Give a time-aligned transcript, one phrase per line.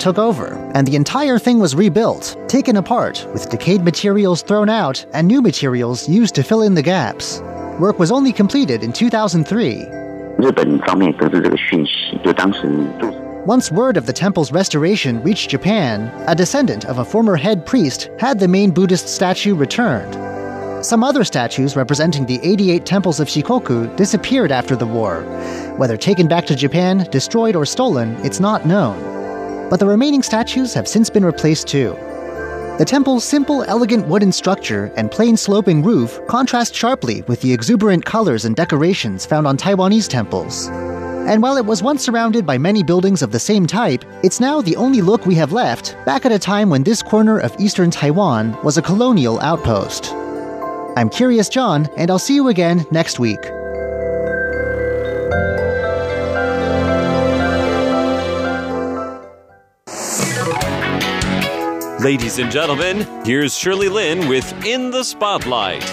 [0.00, 5.04] took over, and the entire thing was rebuilt, taken apart, with decayed materials thrown out
[5.12, 7.40] and new materials used to fill in the gaps.
[7.78, 9.86] Work was only completed in 2003.
[13.46, 18.10] Once word of the temple's restoration reached Japan, a descendant of a former head priest
[18.18, 20.14] had the main Buddhist statue returned.
[20.84, 25.22] Some other statues representing the 88 temples of Shikoku disappeared after the war.
[25.76, 29.19] Whether taken back to Japan, destroyed, or stolen, it's not known.
[29.70, 31.96] But the remaining statues have since been replaced too.
[32.78, 38.04] The temple's simple, elegant wooden structure and plain sloping roof contrast sharply with the exuberant
[38.04, 40.68] colors and decorations found on Taiwanese temples.
[41.28, 44.60] And while it was once surrounded by many buildings of the same type, it's now
[44.60, 47.90] the only look we have left, back at a time when this corner of eastern
[47.90, 50.12] Taiwan was a colonial outpost.
[50.96, 53.40] I'm Curious John, and I'll see you again next week.
[62.00, 65.84] Ladies and gentlemen, here's Shirley Lin with In the Spotlight.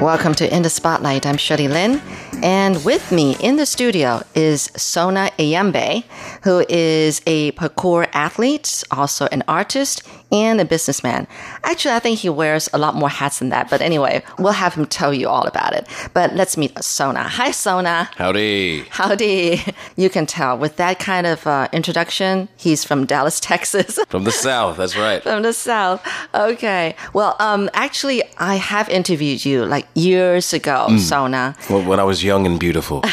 [0.00, 1.26] Welcome to In the Spotlight.
[1.26, 2.00] I'm Shirley Lin.
[2.42, 6.02] And with me in the studio is Sona Eyambe,
[6.42, 11.28] who is a parkour athlete, also an artist, and a businessman.
[11.62, 13.70] Actually, I think he wears a lot more hats than that.
[13.70, 15.86] But anyway, we'll have him tell you all about it.
[16.14, 17.22] But let's meet Sona.
[17.22, 18.10] Hi, Sona.
[18.16, 18.86] Howdy.
[18.88, 19.62] Howdy.
[19.96, 24.00] You can tell with that kind of uh, introduction, he's from Dallas, Texas.
[24.08, 25.22] From the South, that's right.
[25.32, 26.06] from the south.
[26.34, 26.96] Okay.
[27.12, 31.54] Well, um, actually, I have interviewed you like years ago, Sona.
[31.68, 33.04] Well, when I was young and beautiful.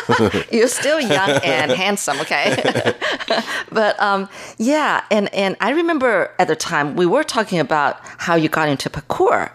[0.50, 2.94] You're still young and handsome, okay?
[3.70, 4.28] but um,
[4.58, 8.68] yeah, and and I remember at the time we were talking about how you got
[8.68, 9.50] into parkour.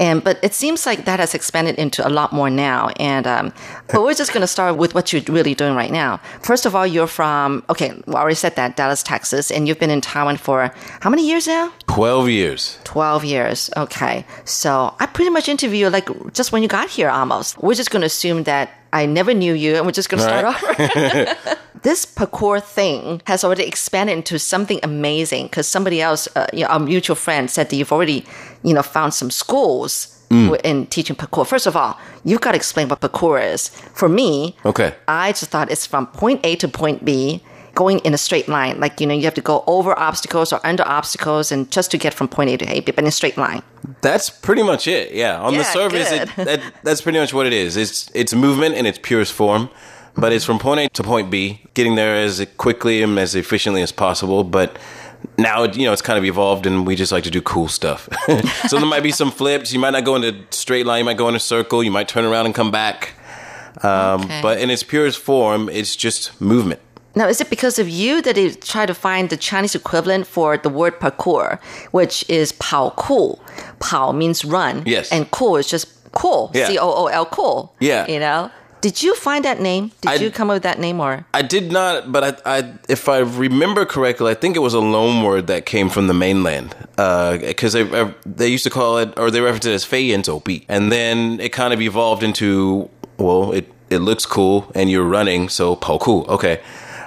[0.00, 2.90] And but it seems like that has expanded into a lot more now.
[3.00, 3.52] And um,
[3.88, 6.20] but we're just going to start with what you're really doing right now.
[6.42, 9.90] First of all, you're from okay, we already said that Dallas, Texas, and you've been
[9.90, 11.72] in Taiwan for how many years now?
[11.86, 12.78] 12 years.
[12.84, 13.70] 12 years.
[13.76, 14.24] Okay.
[14.44, 17.58] So I pretty much interviewed you like just when you got here almost.
[17.62, 20.24] We're just going to assume that I never knew you and we're just going to
[20.24, 21.36] start Right.
[21.36, 21.56] over.
[21.82, 26.68] this parkour thing has already expanded into something amazing because somebody else, uh, you know,
[26.68, 28.24] our mutual friend said that you've already,
[28.62, 30.60] you know, found some schools Mm.
[30.62, 31.46] in teaching parkour.
[31.46, 33.70] First of all, you've got to explain what parkour is.
[33.94, 34.92] For me, Okay.
[35.08, 37.42] I just thought it's from point A to point B,
[37.74, 38.78] going in a straight line.
[38.78, 41.96] Like, you know, you have to go over obstacles or under obstacles and just to
[41.96, 43.62] get from point A to A, but in a straight line.
[44.02, 45.12] That's pretty much it.
[45.12, 45.40] Yeah.
[45.40, 47.76] On the surface, it, that, that's pretty much what it is.
[47.78, 49.70] It's it's movement in its purest form,
[50.16, 53.82] but it's from point A to point B, getting there as quickly and as efficiently
[53.82, 54.44] as possible.
[54.44, 54.78] But
[55.36, 58.08] now, you know, it's kind of evolved, and we just like to do cool stuff.
[58.68, 59.72] so there might be some flips.
[59.72, 61.00] You might not go in a straight line.
[61.00, 61.82] You might go in a circle.
[61.82, 63.14] You might turn around and come back.
[63.82, 64.40] Um, Okay.
[64.42, 66.80] But in its purest form, it's just movement.
[67.14, 70.56] Now, is it because of you that they try to find the Chinese equivalent for
[70.56, 71.58] the word parkour,
[71.90, 73.38] which is 跑酷?
[73.80, 74.82] Pao means run.
[74.86, 75.10] Yes.
[75.10, 76.50] And cool is just cool.
[76.54, 76.68] Yeah.
[76.68, 77.74] C O O L cool.
[77.80, 78.06] Yeah.
[78.06, 78.50] You know?
[78.80, 79.90] Did you find that name?
[80.00, 81.24] Did I- you come up with that name or?
[81.34, 84.80] I did not, but I, I, if I remember correctly, I think it was a
[84.80, 86.74] loan word that came from the mainland.
[86.96, 90.22] Because they, uh, they used to call it, or they referenced it as Fei Yin
[90.44, 90.62] Bi.
[90.68, 95.48] And then it kind of evolved into, well, it, it looks cool and you're running,
[95.48, 96.24] so Ku.
[96.28, 96.60] Okay.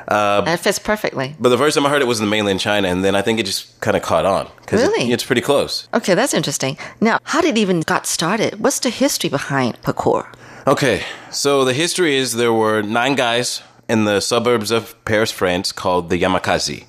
[0.07, 1.35] that fits perfectly.
[1.39, 3.39] But the first time I heard it was in mainland China, and then I think
[3.39, 4.47] it just kind of caught on.
[4.65, 5.11] 'cause it- Really?
[5.11, 5.88] it's pretty close.
[5.93, 6.77] Okay, that's interesting.
[6.99, 8.59] Now, how did it even got started?
[8.59, 10.25] What's the history behind parkour?
[10.67, 15.72] Okay, so the history is there were nine guys in the suburbs of Paris, France,
[15.72, 16.85] called the Yamakasi.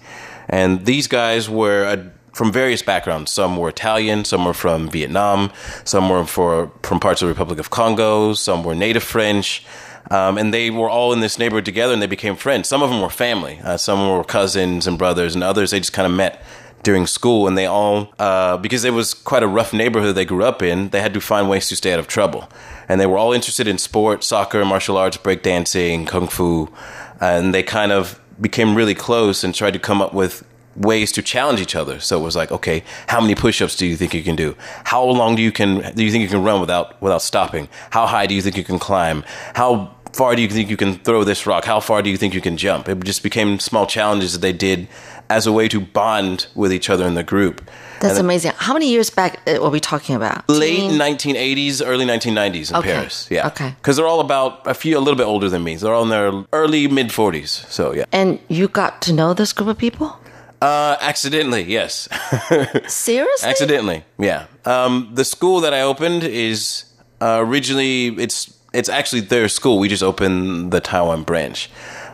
[0.47, 3.33] And these guys were uh, from various backgrounds.
[3.33, 5.51] Some were Italian, some were from Vietnam,
[5.85, 9.65] some were for, from parts of the Republic of Congo, some were native French.
[10.11, 12.69] Um, and they were all in this neighborhood together and they became friends.
[12.69, 15.95] Some of them were family, uh, some were cousins and brothers, and others they just
[15.95, 16.45] kind of met
[16.83, 20.45] during school and they all uh, because it was quite a rough neighborhood they grew
[20.45, 22.49] up in they had to find ways to stay out of trouble
[22.89, 26.69] and they were all interested in sports, soccer martial arts breakdancing kung fu.
[27.21, 30.45] And they kind of became really close and tried to come up with
[30.77, 32.01] ways to challenge each other.
[32.01, 34.57] So it was like okay how many push-ups do you think you can do?
[34.85, 37.69] How long do you can do you think you can run without without stopping?
[37.91, 39.25] How high do you think you can climb?
[39.55, 41.65] How far do you think you can throw this rock?
[41.65, 42.89] How far do you think you can jump?
[42.89, 44.89] It just became small challenges that they did
[45.31, 47.71] as a way to bond with each other in the group.
[48.03, 48.53] That's amazing.
[48.57, 50.49] How many years back uh, were we talking about?
[50.49, 52.93] Late 1980s, early 1990s in Okay.
[52.95, 53.29] Paris.
[53.31, 53.47] Yeah.
[53.49, 53.75] Okay.
[53.81, 55.77] Because they're all about a few, a little bit older than me.
[55.77, 57.49] They're all in their early mid 40s.
[57.71, 58.05] So yeah.
[58.13, 60.17] And you got to know this group of people?
[60.61, 62.09] Uh, accidentally, yes.
[62.87, 63.49] Seriously?
[63.49, 64.47] accidentally, yeah.
[64.65, 66.85] Um, the school that I opened is
[67.21, 69.79] uh, originally it's it's actually their school.
[69.79, 71.69] We just opened the Taiwan branch.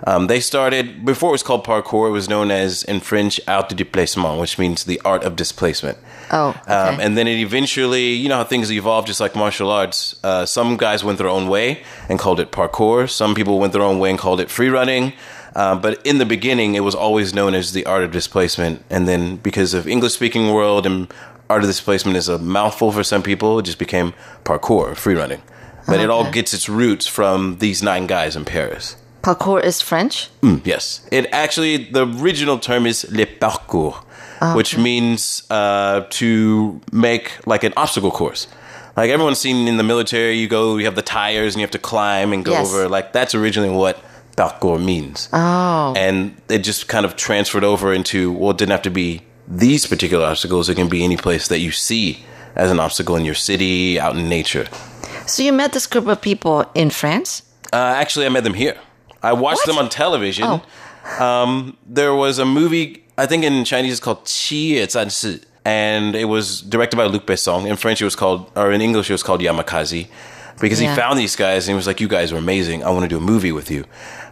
[0.07, 2.09] Um, they started before it was called parkour.
[2.09, 5.99] It was known as in French art de déplacement, which means the art of displacement.
[6.31, 6.73] Oh, okay.
[6.73, 10.15] Um, and then it eventually, you know how things evolve just like martial arts.
[10.23, 13.09] Uh, some guys went their own way and called it parkour.
[13.11, 15.15] Some people went their own way and called it free running.
[15.57, 18.85] Uh, but in the beginning, it was always known as the art of displacement.
[18.91, 21.13] And then because of English speaking world and
[21.51, 24.13] art of displacement is a mouthful for some people, it just became
[24.45, 25.43] parkour, free running.
[25.87, 28.97] But it all gets its roots from these nine guys in Paris.
[29.29, 30.31] Parkour is French.
[30.41, 31.07] Mm, yes.
[31.13, 33.97] It actually, the original term is le parcours,
[34.55, 38.47] which means uh, to make like an obstacle course.
[38.97, 41.71] Like everyone's seen in the military, you go, you have the tires and you have
[41.73, 42.67] to climb and go Yes.
[42.73, 42.89] over.
[42.89, 43.99] Like that's originally what
[44.37, 45.29] parcours means.
[45.35, 49.21] Oh, And it just kind of transferred over into, well, it didn't have to be
[49.47, 50.69] these particular obstacles.
[50.71, 52.25] It can be any place that you see
[52.57, 54.67] as an obstacle in your city, out in nature.
[55.27, 57.43] so you met this group of people in France?
[57.75, 58.77] Uh, actually, I met them here.
[59.23, 59.67] I watched what?
[59.67, 60.47] them on television.
[60.47, 61.25] Oh.
[61.25, 66.25] Um, there was a movie, I think in Chinese it's called Qi Zan and it
[66.25, 67.69] was directed by Luc Besson.
[67.69, 70.09] In French it was called, or in English it was called Yamakasi,
[70.61, 70.91] because yeah.
[70.91, 72.85] he found these guys and he was like, "You guys are amazing.
[72.85, 73.85] I want to do a movie with you."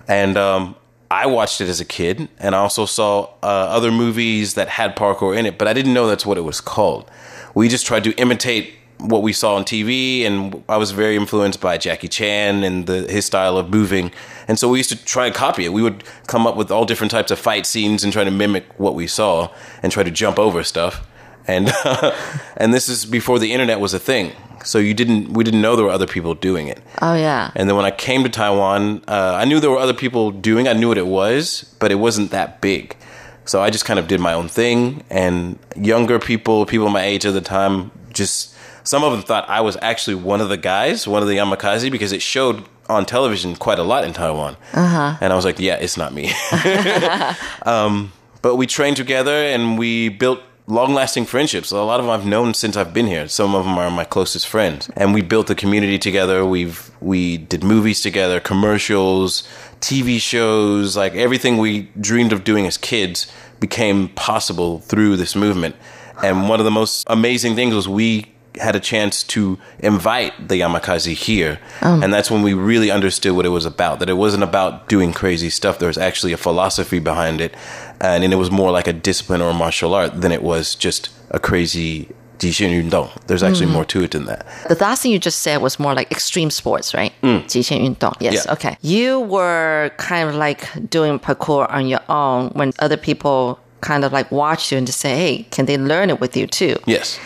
[0.09, 0.77] And um,
[1.11, 4.97] I watched it as a kid, and I also saw uh, other movies that had
[4.97, 7.11] parkour in it, but I didn't know that's what it was called.
[7.55, 11.61] We just tried to imitate what we saw on TV, and I was very influenced
[11.61, 14.11] by Jackie Chan and the, his style of moving.
[14.49, 15.73] And so we used to try and copy it.
[15.73, 18.65] We would come up with all different types of fight scenes and try to mimic
[18.79, 19.53] what we saw
[19.83, 21.07] and try to jump over stuff.
[21.47, 21.73] And
[22.57, 24.33] and this is before the internet was a thing,
[24.65, 26.81] so you didn't we didn't know there were other people doing it.
[27.01, 27.53] Oh, yeah.
[27.55, 30.67] And then when I came to Taiwan, uh, I knew there were other people doing.
[30.67, 32.97] I knew what it was, but it wasn't that big.
[33.45, 35.05] So I just kind of did my own thing.
[35.09, 38.56] And younger people, people my age at the time, just
[38.87, 41.91] some of them thought I was actually one of the guys, one of the Yamakasi,
[41.91, 44.57] because it showed on television quite a lot in Taiwan.
[44.73, 45.17] Uh-huh.
[45.21, 46.33] And I was like, yeah, it's not me.
[47.67, 48.13] um,
[48.43, 51.73] but we trained together and we built long lasting friendships.
[51.73, 53.29] A lot of them I've known since I've been here.
[53.29, 54.89] Some of them are my closest friends.
[54.97, 56.45] And we built the community together.
[56.47, 59.43] We've we did movies together, commercials,
[59.81, 65.77] TV shows, like everything we dreamed of doing as kids became possible through this movement.
[66.23, 70.61] And one of the most amazing things was we had a chance to invite the
[70.61, 71.59] Yamakasi here.
[71.83, 72.01] Oh.
[72.03, 73.99] And that's when we really understood what it was about.
[74.01, 75.79] That it wasn't about doing crazy stuff.
[75.79, 77.55] There was actually a philosophy behind it.
[78.01, 80.75] And, and it was more like a discipline or a martial art than it was
[80.75, 82.09] just a crazy
[82.39, 83.73] Jixin There's actually mm.
[83.73, 84.47] more to it than that.
[84.69, 87.13] The last thing you just said was more like extreme sports, right?
[87.23, 87.45] Mm.
[87.45, 88.45] Jixin Yes.
[88.45, 88.53] Yeah.
[88.53, 88.77] Okay.
[88.83, 94.13] You were kind of like doing parkour on your own when other people kind of
[94.13, 96.77] like watched you and just say, hey, can they learn it with you too?
[96.87, 97.19] Yes.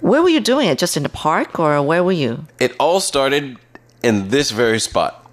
[0.00, 0.78] Where were you doing it?
[0.78, 2.46] Just in the park, or where were you?
[2.58, 3.56] It all started
[4.02, 5.28] in this very spot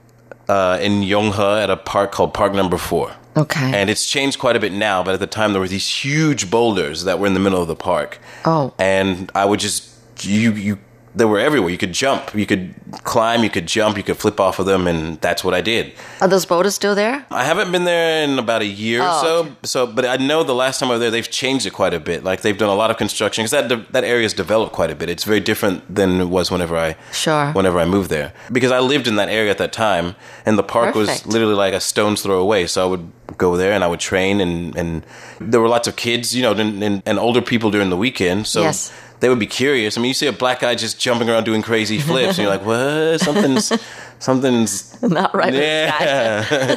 [0.48, 3.12] uh, in Yonghe at a park called Park Number Four.
[3.36, 3.72] Okay.
[3.74, 6.52] And it's changed quite a bit now, but at the time there were these huge
[6.52, 8.20] boulders that were in the middle of the park.
[8.46, 8.74] Oh.
[8.78, 9.90] And I would just
[10.22, 10.78] you you
[11.16, 11.70] they were everywhere.
[11.70, 12.74] You could jump, you could
[13.04, 15.94] climb, you could jump, you could flip off of them, and that's what I did.
[16.22, 17.26] Are those boulders still there?
[17.30, 19.38] I haven't been there in about a year or Oh, so.
[19.40, 19.52] okay.
[19.64, 22.00] So, but I know the last time I was there, they've changed it quite a
[22.00, 22.24] bit.
[22.24, 24.96] Like they've done a lot of construction because that de- that area's developed quite a
[24.96, 25.10] bit.
[25.10, 27.52] It's very different than it was whenever I Sure.
[27.52, 30.16] whenever I moved there because I lived in that area at that time,
[30.46, 31.26] and the park Perfect.
[31.26, 32.66] was literally like a stone's throw away.
[32.68, 35.06] So I would go there and I would train, and and
[35.40, 38.48] there were lots of kids, you know, and, and, and older people during the weekend.
[38.48, 38.62] So.
[38.62, 38.92] Yes.
[39.24, 39.98] They would be curious.
[39.98, 42.50] I mean, you see a black guy just jumping around doing crazy flips, and you're
[42.50, 43.22] like, "What?
[43.22, 43.72] Something's,
[44.20, 45.54] something's Not right.
[45.54, 46.76] yeah."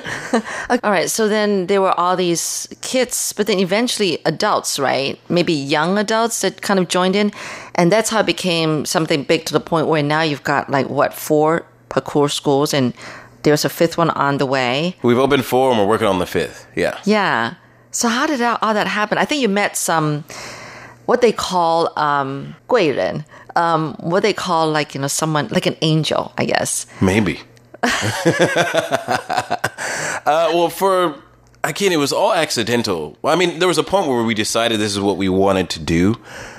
[0.85, 1.11] All right.
[1.11, 5.19] So then there were all these kids, but then eventually adults, right?
[5.29, 7.33] Maybe young adults that kind of joined in.
[7.75, 10.89] And that's how it became something big to the point where now you've got like
[10.89, 12.95] what, four parkour schools and
[13.43, 14.95] there's a fifth one on the way.
[15.03, 16.65] We've opened four and we're working on the fifth.
[16.77, 16.97] Yeah.
[17.05, 17.55] Yeah.
[17.91, 19.19] So how did all that happen?
[19.19, 20.23] I think you met some,
[21.07, 25.77] what they call um, 贵人, um, what they call like, you know, someone, like an
[25.83, 26.87] angel, I guess.
[27.01, 27.41] Maybe.
[27.83, 29.59] uh,
[30.27, 31.23] well, for
[31.67, 33.17] again, it was all accidental.
[33.25, 35.81] I mean, there was a point where we decided this is what we wanted to
[35.81, 36.17] do,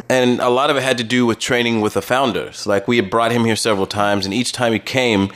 [0.09, 2.67] and a lot of it had to do with training with the founders.
[2.67, 5.31] Like we had brought him here several times, and each time he came,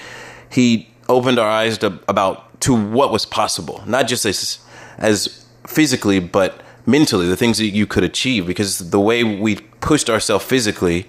[0.51, 4.59] he opened our eyes to, about to what was possible, not just as
[4.97, 8.47] as physically, but mentally, the things that you could achieve.
[8.47, 11.07] Because the way we pushed ourselves physically,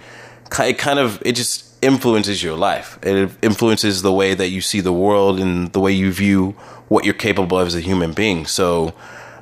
[0.59, 2.99] it kind of it just influences your life.
[3.02, 6.50] It influences the way that you see the world and the way you view
[6.88, 8.47] what you're capable of as a human being.
[8.47, 8.95] So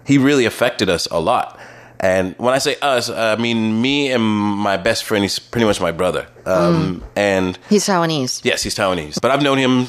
[0.06, 1.58] he really affected us a lot.
[2.02, 5.22] And when I say us, I mean me and my best friend.
[5.22, 6.26] He's pretty much my brother.
[6.46, 8.42] Um, And He's Taiwanese.
[8.42, 9.20] yes, he's Taiwanese.
[9.20, 9.88] But I've known him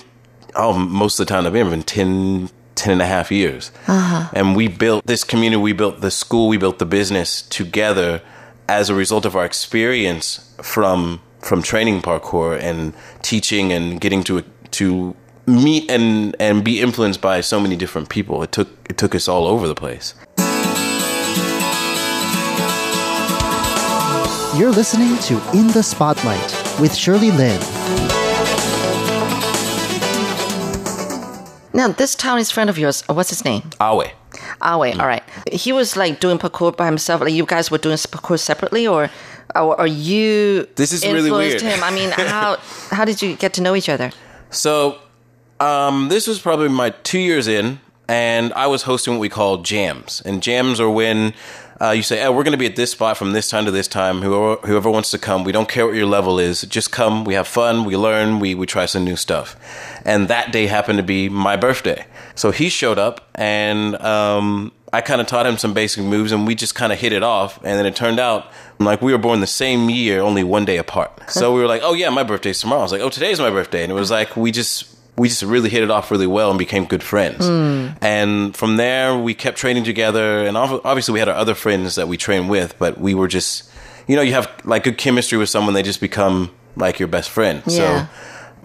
[0.55, 1.45] oh, most of the time.
[1.45, 3.71] I've been been 10, 10 and a half years.
[3.87, 4.29] Uh-huh.
[4.33, 8.21] And we built this community, we built the school, we built the business together
[8.67, 14.43] as a result of our experience from from training parkour and teaching and getting to
[14.71, 18.43] to meet and and be influenced by so many different people.
[18.43, 20.13] It took it took us all over the place.
[24.57, 28.20] You're listening to In the Spotlight with Shirley Lin.
[31.73, 33.69] Now, this Taiwanese friend of yours, uh, what's his name?
[33.79, 34.11] Awe.
[34.61, 34.99] Awe.
[34.99, 35.23] All right.
[35.51, 37.21] He was like doing parkour by himself.
[37.21, 39.09] Like you guys were doing parkour separately, or
[39.55, 40.67] or, or you?
[40.75, 41.61] This is really weird.
[41.61, 41.83] him.
[41.83, 42.57] I mean, how
[42.89, 44.11] how did you get to know each other?
[44.49, 44.99] So,
[45.59, 49.57] um, this was probably my two years in, and I was hosting what we call
[49.59, 50.21] jams.
[50.25, 51.33] And jams are when
[51.81, 53.71] uh, you say, "Oh, we're going to be at this spot from this time to
[53.71, 54.21] this time.
[54.21, 56.61] Whoever whoever wants to come, we don't care what your level is.
[56.61, 57.25] Just come.
[57.25, 57.85] We have fun.
[57.85, 58.39] We learn.
[58.39, 59.55] We we try some new stuff."
[60.05, 65.01] And that day happened to be my birthday, so he showed up, and um, I
[65.01, 67.57] kind of taught him some basic moves, and we just kind of hit it off.
[67.57, 70.77] And then it turned out like we were born the same year, only one day
[70.77, 71.11] apart.
[71.31, 73.49] So we were like, "Oh yeah, my birthday's tomorrow." I was like, "Oh, today's my
[73.49, 74.90] birthday," and it was like we just
[75.21, 77.47] we just really hit it off really well and became good friends.
[78.01, 80.47] And from there, we kept training together.
[80.47, 83.69] And obviously, we had our other friends that we trained with, but we were just,
[84.07, 87.29] you know, you have like good chemistry with someone, they just become like your best
[87.29, 87.61] friend.
[87.67, 88.07] Yeah.
[88.07, 88.07] So,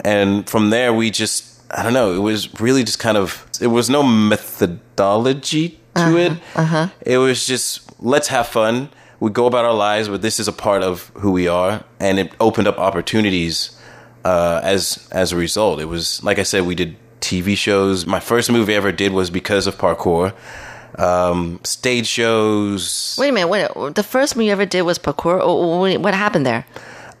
[0.03, 3.67] and from there, we just, I don't know, it was really just kind of, it
[3.67, 6.31] was no methodology to it.
[6.55, 6.89] Uh-huh.
[7.01, 8.89] It was just, let's have fun.
[9.19, 11.83] We go about our lives, but this is a part of who we are.
[11.99, 13.76] And it opened up opportunities
[14.27, 15.79] uh, as as a result.
[15.79, 16.91] It was like I said, we did
[17.21, 18.05] TV shows.
[18.05, 20.33] My first movie I ever did was because of parkour.
[20.97, 23.15] Um, stage shows.
[23.19, 23.49] Wait a minute.
[23.49, 25.37] Wait, the first movie you ever did was parkour.
[26.01, 26.65] What happened there?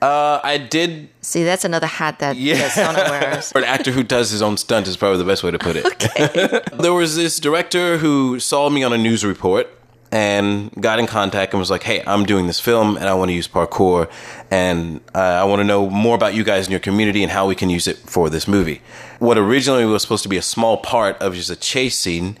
[0.01, 1.09] Uh, I did.
[1.21, 2.69] See, that's another hat that, Yeah.
[2.69, 3.51] Sona wears.
[3.53, 5.75] For an actor who does his own stunt is probably the best way to put
[5.75, 5.85] it.
[5.85, 6.61] okay.
[6.83, 9.65] there was this director who saw me on a news report
[10.11, 13.29] and got in contact and was like, "Hey, I'm doing this film and I want
[13.29, 14.09] to use parkour,
[14.49, 17.47] and uh, I want to know more about you guys in your community and how
[17.47, 18.81] we can use it for this movie."
[19.19, 22.37] What originally was supposed to be a small part of just a chase scene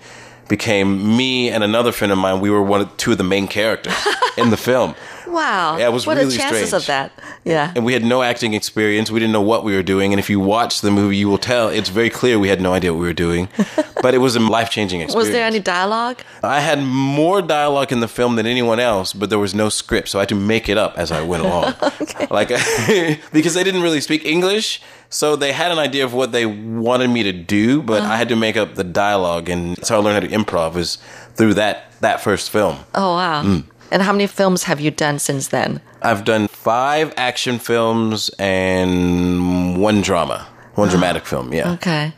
[0.47, 2.39] became me and another friend of mine.
[2.39, 3.95] We were one of two of the main characters
[4.37, 4.95] in the film.
[5.27, 5.77] Wow.
[5.77, 6.83] Yeah, it was what really are the chances strange.
[6.83, 7.11] of that?
[7.43, 7.71] Yeah.
[7.75, 9.11] and we had no acting experience.
[9.11, 10.13] We didn't know what we were doing.
[10.13, 12.73] And if you watch the movie, you will tell it's very clear we had no
[12.73, 13.49] idea what we were doing.
[14.01, 15.27] but it was a life changing experience.
[15.27, 16.21] Was there any dialogue?
[16.43, 20.09] I had more dialogue in the film than anyone else, but there was no script,
[20.09, 21.73] so I had to make it up as I went along.
[22.29, 22.49] Like
[23.31, 27.09] because they didn't really speak English, so they had an idea of what they wanted
[27.09, 29.99] me to do, but I had to make up the dialogue, and that's how I
[29.99, 30.97] learned how to improv is
[31.35, 32.79] through that that first film.
[32.93, 33.43] Oh, wow.
[33.43, 33.63] Mm.
[33.91, 35.81] And how many films have you done since then?
[36.01, 41.53] I've done five action films and one drama, one dramatic film.
[41.53, 41.71] Yeah.
[41.73, 42.13] Okay.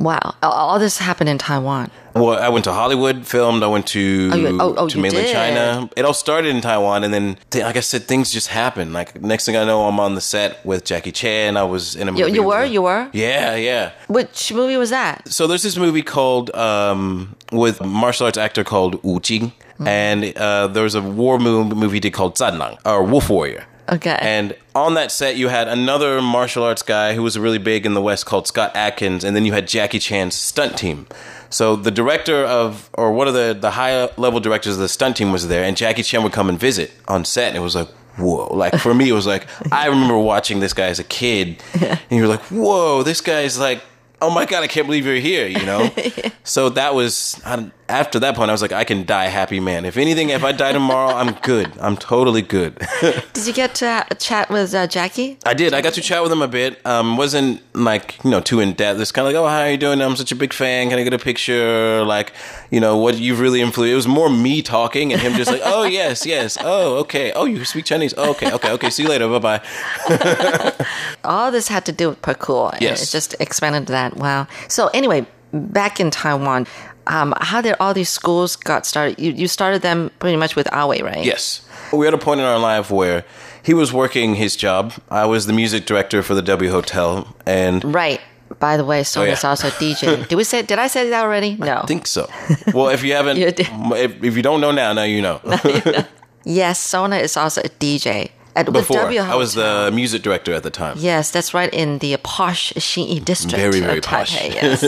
[0.00, 0.34] Wow.
[0.42, 1.90] All- this happened in Taiwan.
[2.14, 3.62] Well, I went to Hollywood, filmed.
[3.62, 5.32] I went to Oh, you- oh, oh, to mainland did.
[5.32, 5.88] China.
[5.96, 8.92] It all started in Taiwan, and then, th- like I said, things just happened.
[8.92, 11.56] Like next thing I know, I'm on the set with Jackie Chan.
[11.56, 12.32] I was in a movie.
[12.32, 12.64] you with were?
[12.64, 13.08] You were?
[13.12, 13.92] Yeah, yeah.
[14.08, 15.28] Which movie was that?
[15.28, 19.88] So there's this movie called um, with a martial arts actor called Wu Jing, Mm-hmm.
[19.88, 23.64] and uh, there was a war movie, movie did called Zhanlang or Wolf Warrior.
[23.90, 24.16] Okay.
[24.20, 27.94] And on that set, you had another martial arts guy who was really big in
[27.94, 31.06] the West called Scott Adkins, and then you had Jackie Chan's stunt team.
[31.50, 35.16] So the director of, or one of the, the high level directors of the stunt
[35.16, 37.74] team was there, and Jackie Chan would come and visit on set, and it was
[37.74, 38.46] like, whoa.
[38.54, 41.98] Like for me, it was like, I remember watching this guy as a kid, and
[42.10, 43.82] you're like, whoa, this guy's like,
[44.22, 45.90] oh my God, I can't believe you're here, you know?
[46.42, 49.84] So that was, I- after that point, I was like, I can die happy man.
[49.84, 51.70] If anything, if I die tomorrow, I'm good.
[51.78, 52.76] I'm totally good.
[53.32, 55.38] Did you get to ha- chat with uh, Jackie?
[55.44, 55.74] I did.
[55.74, 56.84] I got to chat with him a bit.
[56.86, 59.00] Um, wasn't like you know too in depth.
[59.00, 60.00] It's kind of like, oh, how are you doing?
[60.00, 60.88] I'm such a big fan.
[60.88, 62.02] Can I get a picture?
[62.04, 62.32] Like,
[62.70, 63.92] you know, what you've really influenced.
[63.92, 67.44] It was more me talking and him just like, oh yes, yes, oh okay, oh
[67.44, 68.14] you speak Chinese.
[68.16, 68.90] Oh, okay, okay, okay.
[68.90, 69.28] See you later.
[69.28, 70.86] Bye bye.
[71.24, 72.80] All this had to do with parkour.
[72.80, 73.02] Yes.
[73.02, 74.18] It just expanded to that.
[74.20, 74.46] Wow.
[74.68, 76.66] So anyway, back in Taiwan,
[77.06, 79.18] um, how did all these schools got started?
[79.18, 81.24] You, you started them pretty much with Awe, right?
[81.24, 81.62] Yes,
[81.92, 83.24] we had a point in our life where
[83.62, 84.92] he was working his job.
[85.10, 88.20] I was the music director for the W Hotel, and Right.
[88.58, 89.50] By the way, Sona's Oh, yeah.
[89.50, 90.26] also a DJ.
[90.28, 90.62] Did we say?
[90.62, 91.54] Did I say that already?
[91.54, 91.76] No.
[91.82, 92.28] I think so.
[92.74, 95.40] Well, if you haven't, You if, if you don't know now, now you know.
[96.44, 98.30] yes, Sona is also a DJ
[98.68, 100.96] at Before W I was the music director at the time.
[100.98, 103.56] Yes, that's right in the posh Xinyi district.
[103.56, 104.34] Very, very Taipei, posh.
[104.34, 104.84] Yes.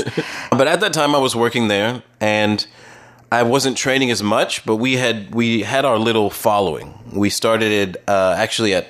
[0.51, 2.67] But at that time, I was working there, and
[3.31, 6.93] I wasn't training as much, but we had we had our little following.
[7.13, 8.87] We started it uh, actually at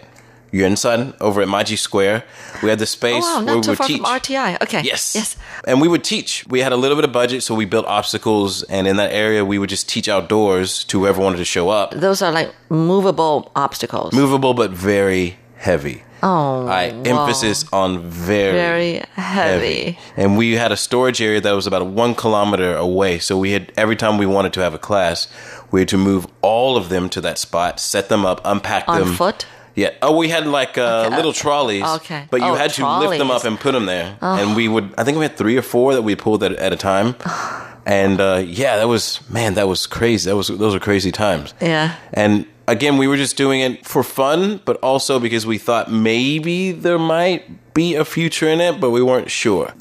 [0.53, 2.25] Yuanshan over at Maji Square.
[2.63, 3.97] We had the space Oh, wow, where not we too would far teach.
[3.97, 4.63] from RTI.
[4.63, 4.83] Okay.
[4.83, 5.15] Yes.
[5.15, 5.37] Yes.
[5.67, 6.45] And we would teach.
[6.49, 9.45] We had a little bit of budget, so we built obstacles, and in that area,
[9.45, 11.93] we would just teach outdoors to whoever wanted to show up.
[11.93, 14.13] Those are like movable obstacles.
[14.13, 16.03] Movable, but very heavy.
[16.25, 19.99] oh, I emphasis on very, Very heavy.
[20.17, 23.19] And we had a storage area that was about one kilometer away.
[23.19, 25.29] So we had every time we wanted to have a class,
[25.73, 29.01] we had to move all of them to that spot, set them up, unpack On
[29.01, 29.47] them on foot?
[29.75, 29.91] Yeah.
[30.03, 31.83] Oh, we had like uh, little trolleys.
[31.85, 32.27] Okay.
[32.31, 33.31] But you Oh, had to lift them.
[33.31, 33.37] Oh.
[33.37, 34.93] up and put them there, and we would.
[34.99, 37.15] I think we had three or four that we pulled at, at a time.
[37.85, 40.31] And uh, yeah, that was man, that was crazy.
[40.31, 41.53] That was those were crazy times.
[41.61, 41.97] Yeah.
[42.15, 46.71] And again, we were just doing it for fun, but also because we thought maybe
[46.71, 49.73] there might be a future in it, but we weren't sure.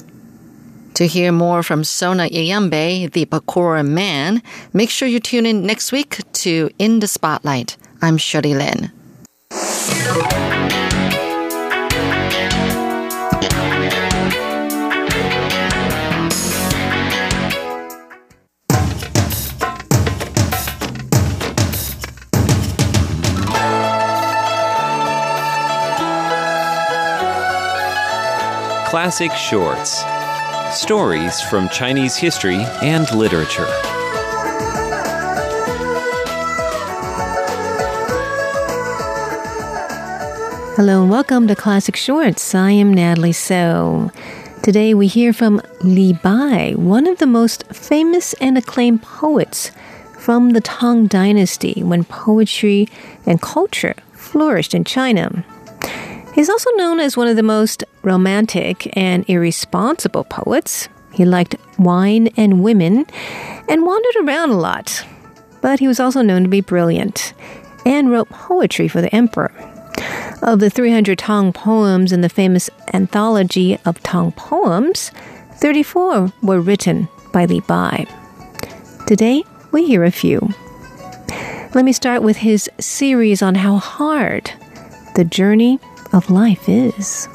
[0.94, 5.92] To hear more from Sona Eyambe, the parkour man, make sure you tune in next
[5.92, 7.76] week to In the Spotlight.
[8.02, 8.90] I'm Shirley Lin.
[28.92, 30.04] Classic Shorts
[30.78, 33.66] Stories from Chinese history and literature.
[40.74, 42.54] Hello and welcome to Classic Shorts.
[42.54, 44.10] I am Natalie So.
[44.62, 49.70] Today we hear from Li Bai, one of the most famous and acclaimed poets
[50.18, 52.88] from the Tang Dynasty when poetry
[53.26, 55.44] and culture flourished in China.
[56.34, 60.88] He's also known as one of the most romantic and irresponsible poets.
[61.12, 63.04] He liked wine and women
[63.68, 65.04] and wandered around a lot.
[65.60, 67.34] But he was also known to be brilliant
[67.84, 69.52] and wrote poetry for the emperor.
[70.42, 75.12] Of the 300 Tang poems in the famous anthology of Tang poems,
[75.58, 78.06] 34 were written by Li Bai.
[79.06, 80.48] Today, we hear a few.
[81.74, 84.50] Let me start with his series on how hard
[85.14, 85.78] the journey
[86.12, 87.28] of life is.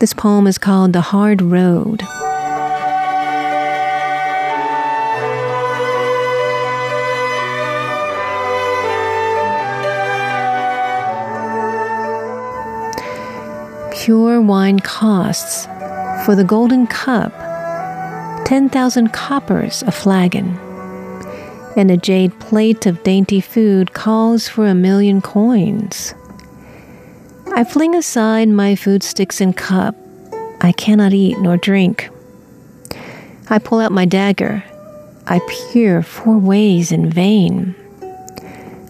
[0.00, 2.02] This poem is called The Hard Road.
[14.08, 15.66] Pure wine costs,
[16.24, 17.30] for the golden cup,
[18.46, 20.56] 10,000 coppers a flagon,
[21.76, 26.14] and a jade plate of dainty food calls for a million coins.
[27.54, 29.94] I fling aside my food sticks and cup.
[30.62, 32.08] I cannot eat nor drink.
[33.50, 34.64] I pull out my dagger.
[35.26, 37.74] I peer four ways in vain.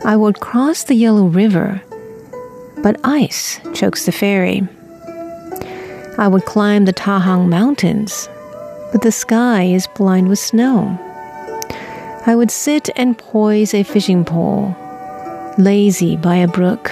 [0.04, 1.82] I would cross the yellow river,
[2.84, 4.62] but ice chokes the ferry.
[6.18, 8.28] I would climb the Taihang Mountains,
[8.90, 10.98] but the sky is blind with snow.
[12.26, 14.74] I would sit and poise a fishing pole,
[15.58, 16.90] lazy by a brook.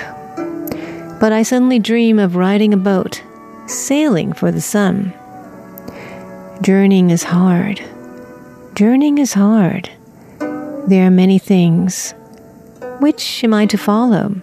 [1.18, 3.20] But I suddenly dream of riding a boat,
[3.66, 5.12] sailing for the sun.
[6.62, 7.82] Journeying is hard.
[8.76, 9.90] Journeying is hard.
[10.38, 12.12] There are many things.
[13.00, 14.36] Which am I to follow?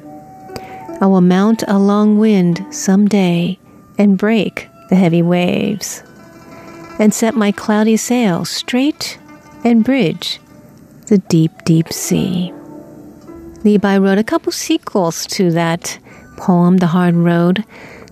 [0.99, 3.59] I will mount a long wind some day
[3.97, 6.03] and break the heavy waves,
[6.99, 9.17] and set my cloudy sail straight
[9.63, 10.39] and bridge
[11.07, 12.53] the deep, deep sea.
[13.63, 15.97] Bai wrote a couple sequels to that
[16.37, 17.63] poem, The Hard Road.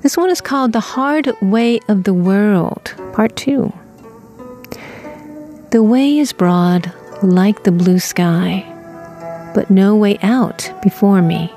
[0.01, 3.71] This one is called The Hard Way of the World, Part 2.
[5.71, 8.65] The way is broad like the blue sky,
[9.53, 11.51] but no way out before me.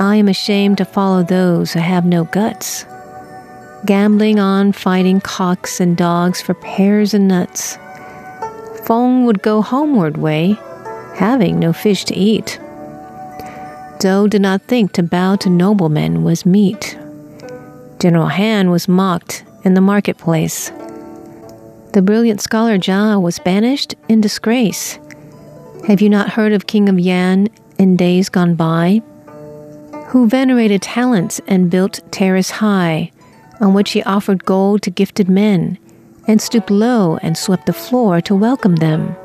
[0.00, 2.84] I am ashamed to follow those who have no guts,
[3.86, 7.78] gambling on fighting cocks and dogs for pears and nuts.
[8.84, 10.56] Fong would go homeward way,
[11.14, 12.58] having no fish to eat.
[13.98, 16.98] Zhou did not think to bow to noblemen was meet.
[18.00, 20.70] General Han was mocked in the marketplace.
[21.92, 24.98] The brilliant scholar Jia was banished in disgrace.
[25.86, 29.02] Have you not heard of King of Yan in days gone by?
[30.08, 33.11] Who venerated talents and built terrace high,
[33.62, 35.78] on which he offered gold to gifted men,
[36.26, 39.16] and stooped low and swept the floor to welcome them.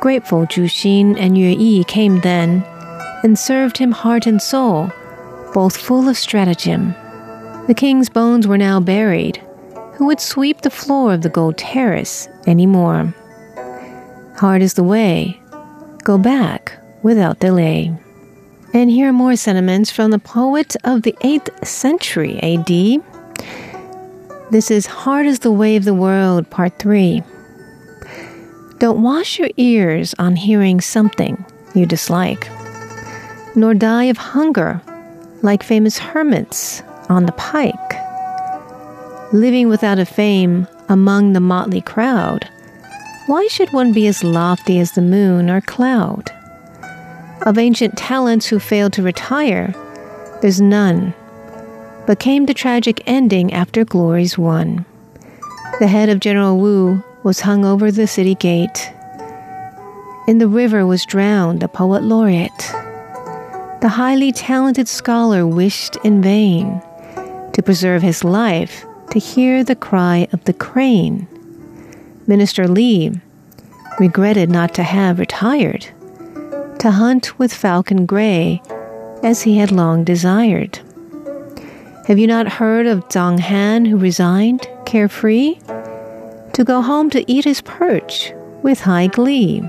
[0.00, 2.64] Grateful Zhu Xin and Yue Yi came then,
[3.22, 4.90] and served him heart and soul,
[5.52, 6.94] both full of stratagem.
[7.66, 9.42] The king's bones were now buried.
[9.94, 13.14] Who would sweep the floor of the gold terrace any more?
[14.36, 15.40] Hard is the way.
[16.04, 17.92] Go back without delay.
[18.74, 23.15] And here are more sentiments from the poet of the 8th century AD.
[24.50, 27.22] This is Hard as the Way of the World, Part 3.
[28.78, 31.44] Don't wash your ears on hearing something
[31.74, 32.48] you dislike,
[33.54, 34.80] nor die of hunger
[35.42, 37.74] like famous hermits on the pike.
[39.32, 42.48] Living without a fame among the motley crowd,
[43.26, 46.30] why should one be as lofty as the moon or cloud?
[47.44, 49.74] Of ancient talents who failed to retire,
[50.42, 51.12] there's none,
[52.06, 54.84] but came to tragic ending after glory's won.
[55.78, 58.92] The head of General Wu was hung over the city gate.
[60.28, 62.72] In the river was drowned a poet laureate.
[63.80, 66.80] The highly talented scholar wished in vain
[67.52, 71.28] to preserve his life to hear the cry of the crane.
[72.26, 73.20] Minister Li
[73.98, 75.86] regretted not to have retired
[76.78, 78.60] to hunt with falcon gray
[79.22, 80.78] as he had long desired.
[82.06, 85.58] Have you not heard of Zhang Han who resigned, carefree?
[86.56, 89.60] to go home to eat his perch with high glee.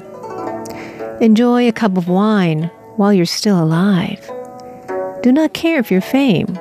[1.19, 4.25] Enjoy a cup of wine while you're still alive.
[5.21, 6.57] Do not care if your fame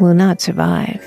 [0.00, 1.04] will not survive.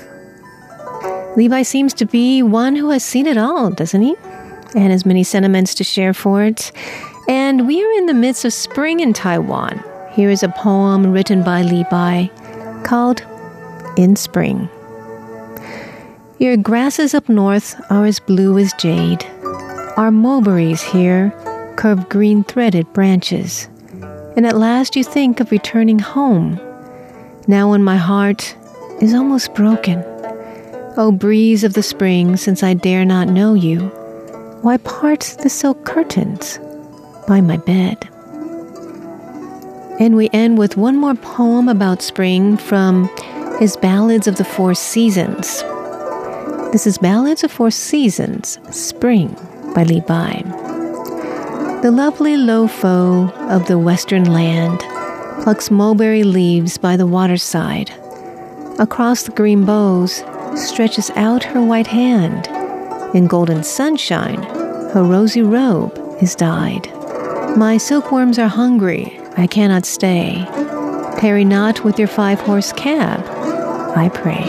[1.34, 4.14] Li Bai seems to be one who has seen it all, doesn't he?
[4.74, 6.72] And has many sentiments to share for it.
[7.26, 9.82] And we are in the midst of spring in Taiwan.
[10.12, 12.30] Here is a poem written by Bai
[12.84, 13.24] called
[13.96, 14.68] In Spring.
[16.38, 19.24] Your grasses up north are as blue as jade.
[19.96, 21.32] Our mulberries here
[21.76, 23.68] curve green threaded branches.
[24.36, 26.58] And at last you think of returning home.
[27.46, 28.56] Now when my heart
[29.00, 30.02] is almost broken.
[30.96, 33.80] O breeze of the spring, since I dare not know you,
[34.62, 36.58] why part the silk curtains
[37.28, 38.08] by my bed?
[40.00, 43.08] And we end with one more poem about spring from
[43.62, 45.62] his Ballads of the Four Seasons.
[46.72, 49.36] This is Ballads of Four Seasons, Spring
[49.72, 50.42] by Li Bai.
[51.80, 54.80] The lovely lo fo of the western land
[55.44, 57.92] plucks mulberry leaves by the waterside.
[58.80, 60.24] Across the green boughs
[60.56, 62.48] stretches out her white hand.
[63.14, 64.42] In golden sunshine,
[64.92, 66.88] her rosy robe is dyed.
[67.56, 70.44] My silkworms are hungry, I cannot stay.
[71.20, 73.24] Tarry not with your five horse cab,
[73.94, 74.42] I pray.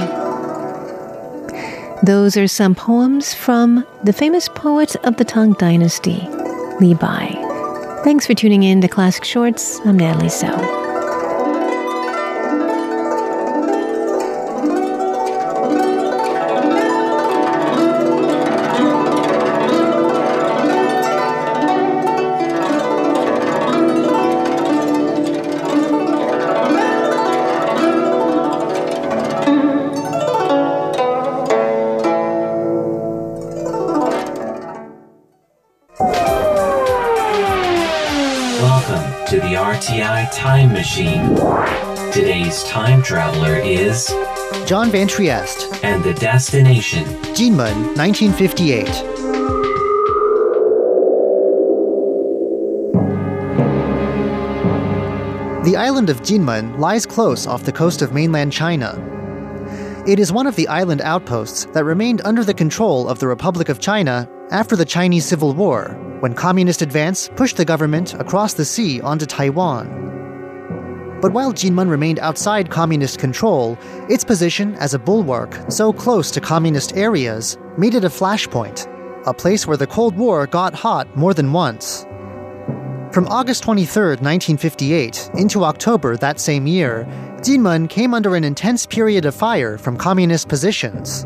[2.03, 6.27] Those are some poems from the famous poet of the Tang Dynasty,
[6.79, 7.29] Li Bai.
[8.03, 9.79] Thanks for tuning in to Classic Shorts.
[9.85, 10.82] I'm Natalie So.
[40.83, 41.33] Machine.
[42.11, 44.09] Today's time traveler is
[44.65, 45.81] John Van Trieste.
[45.81, 48.85] And the destination Jinmen, 1958.
[55.63, 58.99] The island of Jinmen lies close off the coast of mainland China.
[60.05, 63.69] It is one of the island outposts that remained under the control of the Republic
[63.69, 68.65] of China after the Chinese Civil War, when communist advance pushed the government across the
[68.65, 70.12] sea onto Taiwan.
[71.23, 73.77] But while Jinmen remained outside communist control,
[74.09, 78.85] its position as a bulwark so close to communist areas made it a flashpoint,
[79.25, 82.03] a place where the Cold War got hot more than once.
[83.13, 87.05] From August 23, 1958, into October that same year,
[87.37, 91.25] Jinmen came under an intense period of fire from communist positions.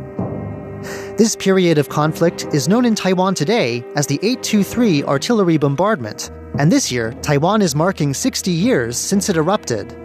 [1.18, 6.30] This period of conflict is known in Taiwan today as the 823 artillery bombardment,
[6.60, 9.96] and this year, Taiwan is marking 60 years since it erupted.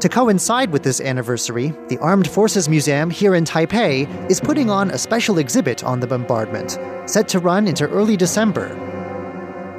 [0.00, 4.90] To coincide with this anniversary, the Armed Forces Museum here in Taipei is putting on
[4.90, 8.68] a special exhibit on the bombardment, set to run into early December.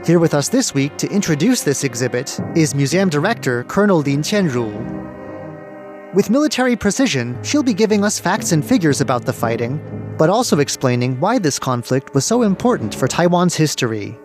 [0.06, 6.14] Here with us this week to introduce this exhibit is Museum Director Colonel Lin Qianru.
[6.14, 9.82] With military precision, she'll be giving us facts and figures about the fighting,
[10.18, 14.18] but also explaining why this conflict was so important for Taiwan's history.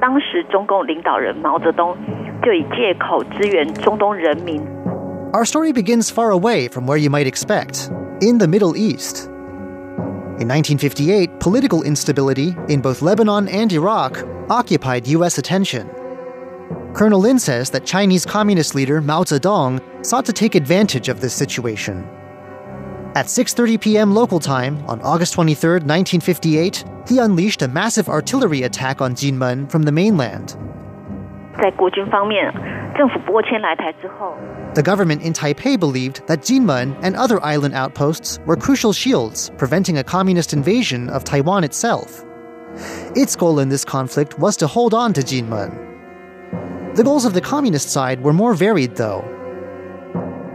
[0.00, 1.96] 当时中共领导人毛泽东
[2.42, 4.60] 就以借口支援中东人民。
[5.32, 7.88] Our story begins far away from where you might expect,
[8.20, 9.28] in the Middle East.
[10.40, 15.38] In 1958, political instability in both Lebanon and Iraq occupied U.S.
[15.38, 15.88] attention.
[16.94, 21.34] Colonel Lin says that Chinese Communist leader Mao Zedong sought to take advantage of this
[21.34, 22.08] situation.
[23.14, 24.14] At 6:30 p.m.
[24.14, 29.82] local time on August 23, 1958, he unleashed a massive artillery attack on Jinmen from
[29.82, 30.56] the mainland.
[31.60, 32.50] 在国军方面，
[32.96, 34.36] 政府拨迁来台之后，
[34.74, 39.98] The government in Taipei believed that Jinmen and other island outposts were crucial shields preventing
[39.98, 42.24] a communist invasion of Taiwan itself.
[43.16, 45.72] Its goal in this conflict was to hold on to Jinmen.
[46.94, 49.24] The goals of the communist side were more varied, though.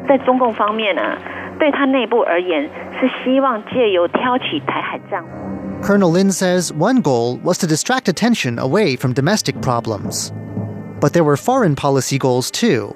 [0.08, 1.02] 在中共方面呢，
[1.60, 2.64] 对他内部而言
[3.00, 5.30] 是希望借由挑起台海战火，
[5.82, 10.32] Colonel Lin says one goal was to distract attention away from domestic problems.
[11.00, 12.96] But there were foreign policy goals too.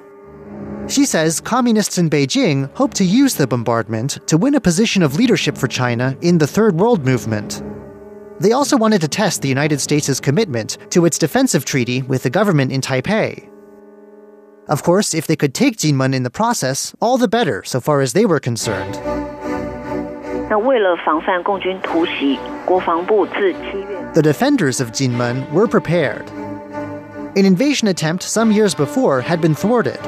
[0.88, 5.16] She says communists in Beijing hope to use the bombardment to win a position of
[5.16, 7.62] leadership for China in the Third World Movement.
[8.40, 12.30] They also wanted to test the United States' commitment to its defensive treaty with the
[12.30, 13.48] government in Taipei.
[14.68, 18.00] Of course, if they could take Jinmen in the process, all the better so far
[18.00, 18.98] as they were concerned.
[20.48, 26.24] 那为了防范共军突袭，国防部自七月 The defenders of Jinmen were prepared.
[27.36, 29.98] An invasion attempt some years before had been thwarted.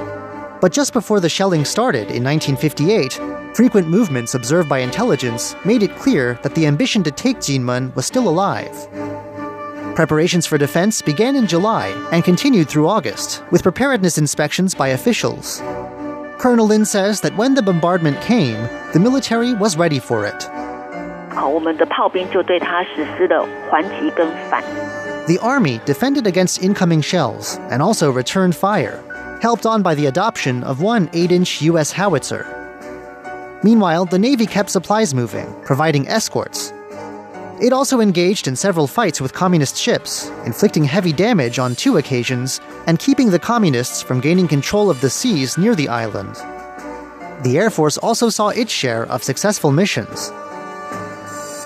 [0.60, 3.20] But just before the shelling started in 1958,
[3.54, 8.06] frequent movements observed by intelligence made it clear that the ambition to take Jinmen was
[8.06, 8.74] still alive.
[9.97, 15.59] Preparations for defense began in July and continued through August, with preparedness inspections by officials.
[16.37, 18.61] Colonel Lin says that when the bombardment came,
[18.93, 20.39] the military was ready for it.
[25.25, 29.03] The army defended against incoming shells and also returned fire,
[29.41, 31.91] helped on by the adoption of one 8 inch U.S.
[31.91, 32.45] howitzer.
[33.63, 36.71] Meanwhile, the Navy kept supplies moving, providing escorts,
[37.60, 42.60] It also engaged in several fights with communist ships, inflicting heavy damage on two occasions
[42.86, 46.36] and keeping the communists from gaining control of the seas near the island.
[47.44, 50.32] The Air Force also saw its share of successful missions.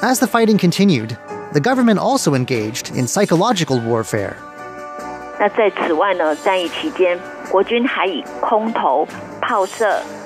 [0.03, 1.17] As the fighting continued,
[1.53, 4.37] the government also engaged in psychological warfare.
[5.39, 7.19] 那在此外呢，战役期间，
[7.51, 9.07] 国军还以空投、
[9.41, 10.20] 炮射、浮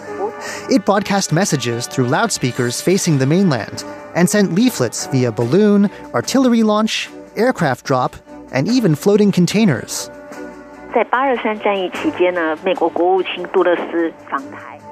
[0.69, 3.83] it broadcast messages through loudspeakers facing the mainland
[4.15, 8.15] and sent leaflets via balloon, artillery launch, aircraft drop,
[8.51, 10.09] and even floating containers.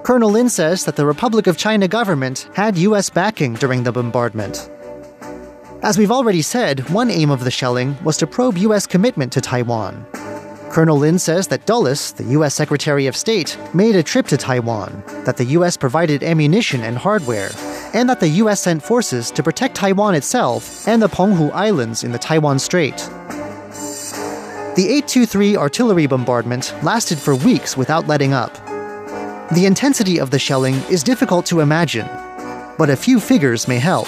[0.04, 3.10] Colonel Lin says that the Republic of China government had U.S.
[3.10, 4.70] backing during the bombardment.
[5.82, 8.86] As we've already said, one aim of the shelling was to probe U.S.
[8.86, 10.06] commitment to Taiwan.
[10.74, 12.56] Colonel Lin says that Dulles, the U.S.
[12.56, 15.78] Secretary of State, made a trip to Taiwan, that the U.S.
[15.78, 17.52] provided ammunition and hardware,
[17.94, 18.62] and that the U.S.
[18.62, 22.98] sent forces to protect Taiwan itself and the Penghu Islands in the Taiwan Strait.
[24.76, 28.56] The 823 artillery bombardment lasted for weeks without letting up.
[29.54, 32.08] The intensity of the shelling is difficult to imagine,
[32.80, 34.08] but a few figures may help.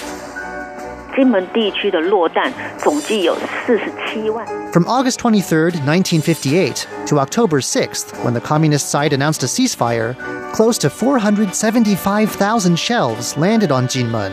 [1.15, 3.35] 金门地区的落弹总计有
[3.65, 4.45] 四十七万。
[4.71, 10.15] From August 23, 1958, to October 6th, when the communist side announced a ceasefire,
[10.53, 14.31] close to 475,000 shells landed on Jinmen.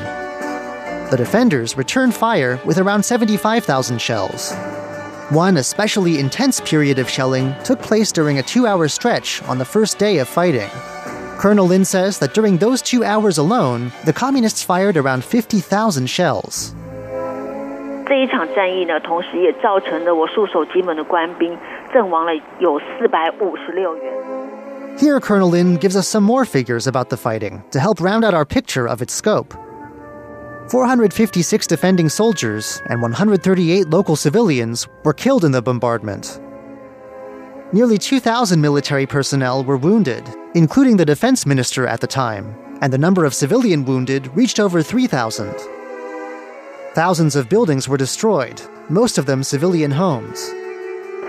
[1.10, 4.52] The defenders returned fire with around 75,000 shells.
[5.30, 9.64] One especially intense period of shelling took place during a two hour stretch on the
[9.64, 10.70] first day of fighting.
[11.42, 16.74] Colonel Lin says that during those two hours alone, the communists fired around 50,000 shells.
[18.06, 21.56] 这一场战役呢，同时也造成了我戍守金门的官兵
[21.92, 24.02] 阵亡了有四百五十六人。
[24.98, 28.34] Here, Colonel Lin gives us some more figures about the fighting to help round out
[28.34, 29.54] our picture of its scope.
[30.70, 36.40] 456 defending soldiers and 138 local civilians were killed in the bombardment.
[37.72, 42.98] Nearly 2,000 military personnel were wounded, including the defense minister at the time, and the
[42.98, 45.52] number of civilian wounded reached over 3,000.
[46.94, 50.50] Thousands of buildings were destroyed, most of them civilian homes.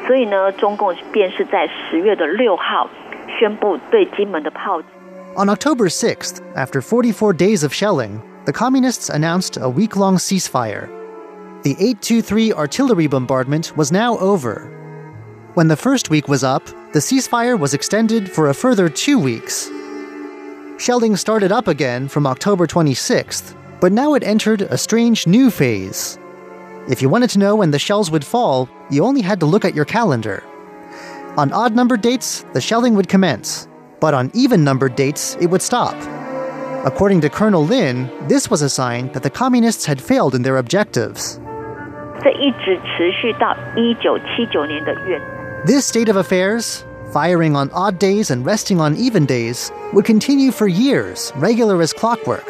[0.07, 2.89] 所以呢，中共便是在十月的六号
[3.37, 4.87] 宣布对金门的炮击。
[5.35, 10.87] On October 6th, after 44 days of shelling, the Communists announced a week long ceasefire.
[11.63, 14.69] The 823 artillery bombardment was now over.
[15.55, 19.69] When the first week was up, the ceasefire was extended for a further two weeks.
[20.77, 26.17] Shelling started up again from October 26th, but now it entered a strange new phase.
[26.89, 29.65] If you wanted to know when the shells would fall, you only had to look
[29.65, 30.43] at your calendar.
[31.37, 33.67] On odd numbered dates, the shelling would commence,
[33.99, 35.95] but on even numbered dates, it would stop.
[36.85, 40.57] According to Colonel Lin, this was a sign that the communists had failed in their
[40.57, 41.39] objectives.
[42.21, 45.32] 这一直持续到一九七九年的元旦。
[45.64, 50.52] this state of affairs, firing on odd days and resting on even days, would continue
[50.52, 52.44] for years, regular as clockwork.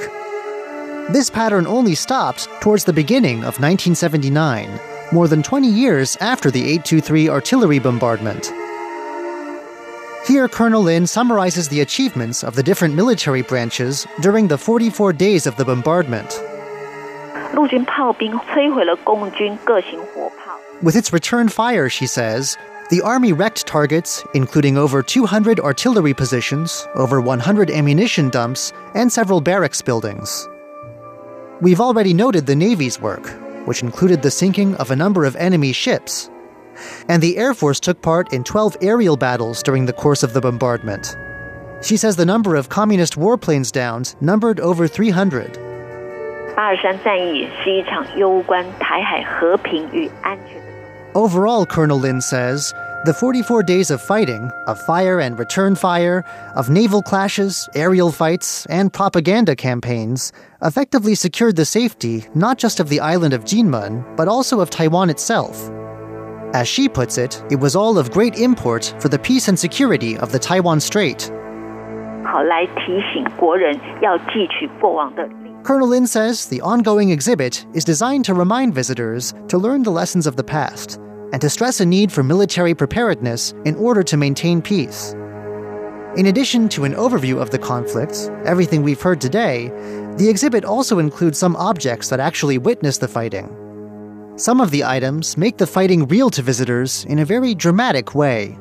[1.13, 4.81] This pattern only stopped towards the beginning of 1979,
[5.13, 8.53] more than 20 years after the 823 artillery bombardment.
[10.27, 15.47] Here, Colonel Lin summarizes the achievements of the different military branches during the 44 days
[15.47, 16.41] of the bombardment.
[20.83, 22.59] With its return fire, she says,
[22.90, 29.42] the Army wrecked targets, including over 200 artillery positions, over 100 ammunition dumps, and several
[29.42, 30.50] barracks buildings.
[31.62, 33.28] We've already noted the Navy's work,
[33.66, 36.32] which included the sinking of a number of enemy ships.
[37.08, 40.42] And the Air Force took part in 12 aerial battles during the course of the
[40.42, 41.16] bombardment.
[41.82, 45.60] She says the number of communist warplanes downed numbered over 300.
[46.56, 50.63] 八二三战役是一场攸关台海和平与安全的。
[51.15, 52.75] Overall, Colonel Lin says,
[53.05, 56.25] the 44 days of fighting, of fire and return fire,
[56.57, 62.89] of naval clashes, aerial fights, and propaganda campaigns, effectively secured the safety not just of
[62.89, 65.71] the island of Jinmen, but also of Taiwan itself.
[66.53, 70.17] As she puts it, it was all of great import for the peace and security
[70.19, 71.31] of the Taiwan Strait.
[72.34, 79.92] 好来提醒国人要汲取过往的历 Colonel Lin says the ongoing exhibit is designed to remind visitors to learn the
[79.92, 81.00] lessons of the past
[81.32, 85.16] and to stress a need for military preparedness in order to maintain peace.
[86.18, 89.70] In addition to an overview of the conflict, everything we've heard today,
[90.18, 93.56] the exhibit also includes some objects that actually witnessed the fighting.
[94.36, 98.58] Some of the items make the fighting real to visitors in a very dramatic way.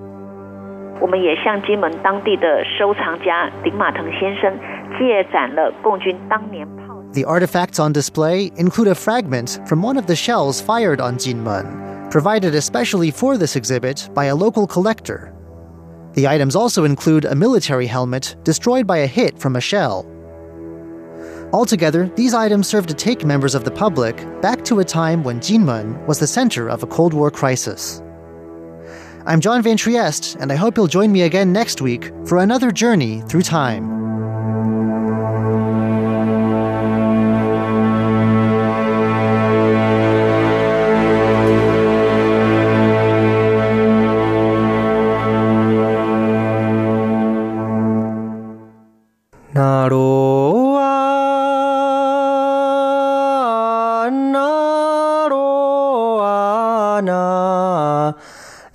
[1.03, 4.53] 我们也向金门当地的收藏家林马腾先生
[4.99, 6.89] 借展了共军当年炮。
[7.13, 12.11] The artifacts on display include a fragment from one of the shells fired on Jinmen,
[12.11, 15.33] provided especially for this exhibit by a local collector.
[16.15, 20.05] The items also include a military helmet destroyed by a hit from a shell.
[21.53, 25.41] Altogether, these items serve to take members of the public back to a time when
[25.41, 28.03] Jinmen was the center of a Cold War crisis.
[29.26, 32.72] I'm John Van Trieste, and I hope you'll join me again next week for another
[32.72, 34.13] journey through time.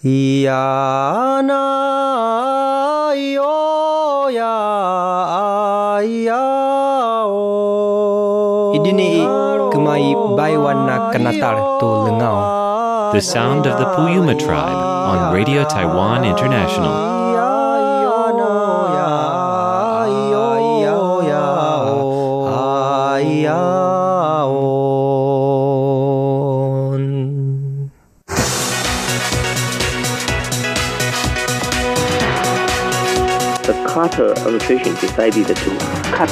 [0.04, 4.54] Ia, na, io, ya,
[6.06, 6.42] ia,
[7.26, 8.70] o.
[8.78, 9.26] Idini
[9.74, 13.10] kumai baiwan na kanatar tu lengau.
[13.10, 14.78] The sound of the Puyuma tribe
[15.10, 17.17] on Radio Taiwan International.
[34.18, 35.54] Carter administration decided to
[36.10, 36.28] cut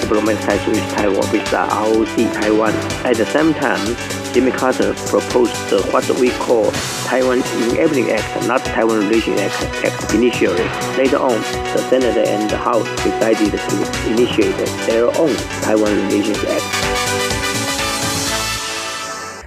[0.00, 2.72] diplomatic ties with Taiwan with the ROC Taiwan.
[3.04, 3.94] At the same time,
[4.32, 5.52] Jimmy Carter proposed
[5.92, 6.70] what we call
[7.04, 10.64] Taiwan Enabling Act, not Taiwan Relation Act, act initially.
[10.96, 11.36] Later on,
[11.74, 14.56] the Senate and the House decided to initiate
[14.86, 16.64] their own Taiwan Relations Act.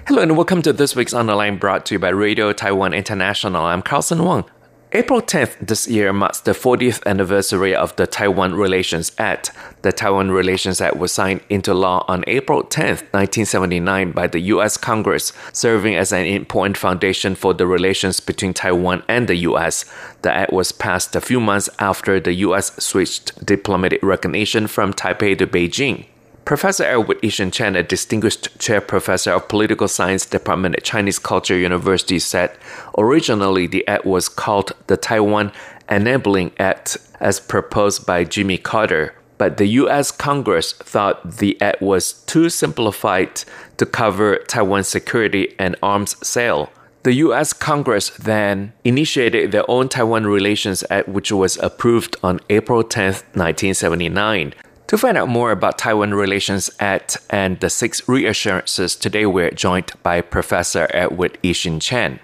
[0.08, 2.94] Hello and welcome to this week's On the Line brought to you by Radio Taiwan
[2.94, 3.66] International.
[3.66, 4.46] I'm Carlson Wang.
[4.96, 9.50] April 10th this year marks the 40th anniversary of the Taiwan Relations Act.
[9.82, 14.78] The Taiwan Relations Act was signed into law on April 10th, 1979 by the US
[14.78, 19.92] Congress, serving as an important foundation for the relations between Taiwan and the US.
[20.22, 25.36] The act was passed a few months after the US switched diplomatic recognition from Taipei
[25.40, 26.06] to Beijing.
[26.46, 31.58] Professor Edward I-hsin Chen, a distinguished chair professor of political science department at Chinese Culture
[31.58, 32.52] University, said
[32.98, 35.54] originally the act was called the Taiwan
[35.90, 39.16] Enabling Act as proposed by Jimmy Carter.
[39.38, 43.44] But the US Congress thought the act was too simplified
[43.78, 46.70] to cover Taiwan's security and arms sale.
[47.04, 52.84] The US Congress then initiated their own Taiwan Relations Act, which was approved on April
[52.84, 54.54] 10, 1979.
[54.88, 59.94] To find out more about Taiwan Relations Act and the six reassurances, today we're joined
[60.04, 62.20] by Professor Edward I-hsin Chen.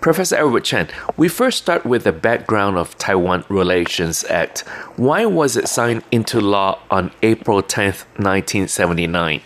[0.00, 4.60] Professor Edward Chen, we first start with the background of Taiwan Relations Act.
[4.96, 9.40] Why was it signed into law on April 10th, 1979?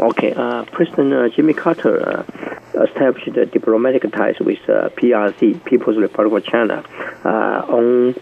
[0.00, 2.26] Okay, uh, President uh, Jimmy Carter
[2.74, 6.84] uh, established diplomatic ties with uh, PRC, People's Republic of China,
[7.24, 8.14] uh, on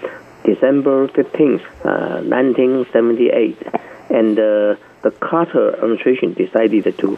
[0.55, 3.63] December 15th, 1978.
[4.11, 4.79] And the
[5.21, 7.17] Carter administration decided to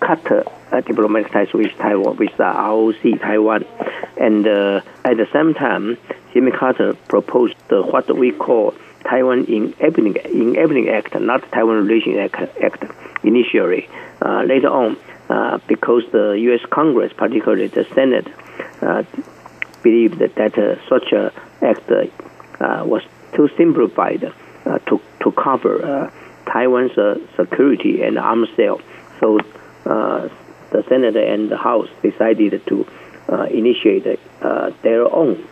[0.00, 0.24] cut
[0.86, 3.64] diplomatic ties with Taiwan, with the ROC, Taiwan.
[4.16, 5.98] And at the same time,
[6.32, 8.74] Jimmy Carter proposed what we call
[9.04, 12.84] Taiwan in Enabling, in Enabling Act, not Taiwan Relations Act, Act
[13.24, 13.88] initially.
[14.20, 14.96] Uh, later on,
[15.28, 16.60] uh, because the U.S.
[16.70, 18.26] Congress, particularly the Senate,
[18.82, 19.04] uh,
[19.82, 21.30] believed that, that uh, such an
[21.62, 23.02] act uh, uh, was
[23.34, 24.32] too simplified
[24.86, 26.12] to, to cover
[26.46, 26.92] Taiwan's
[27.36, 28.80] security and arms sale.
[29.20, 29.38] So
[29.84, 32.86] the Senate and the House decided to
[33.50, 34.04] initiate
[34.82, 35.46] their own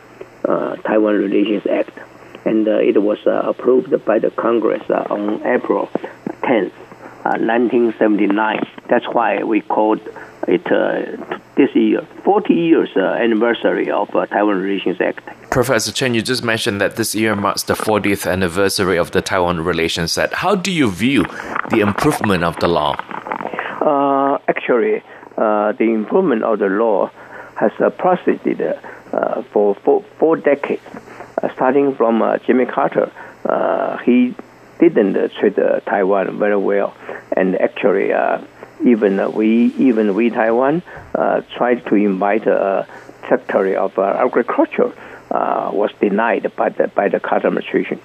[0.45, 1.99] Taiwan Relations Act
[2.47, 5.89] and uh, it was uh, approved by the Congress uh, on April
[6.43, 6.73] 10th,
[7.25, 8.61] 1979.
[8.89, 10.01] That's why we called
[10.47, 10.65] it
[11.57, 15.21] this year 40 years anniversary of Taiwan Relations Act.
[15.51, 19.61] Professor Chen, you just mentioned that this year marks the 40th anniversary of the Taiwan
[19.61, 20.35] Relations Act.
[20.35, 21.25] How do you view
[21.71, 22.95] the improvement of the law?
[23.81, 25.03] Uh, actually,
[25.37, 27.11] uh, the improvement of the law
[27.57, 28.79] has uh, proceeded
[29.53, 30.83] for four, four decades.
[31.43, 33.13] Uh, starting from uh, Jimmy Carter,
[33.45, 34.35] uh, he
[34.81, 36.97] didn't treat Taiwan very well,
[37.37, 38.09] and actually,
[38.85, 40.83] even we even we Taiwan
[41.57, 42.87] tried to invite a
[43.29, 44.93] Secretary of Agriculture
[45.31, 48.01] was denied by the by the Carter administration.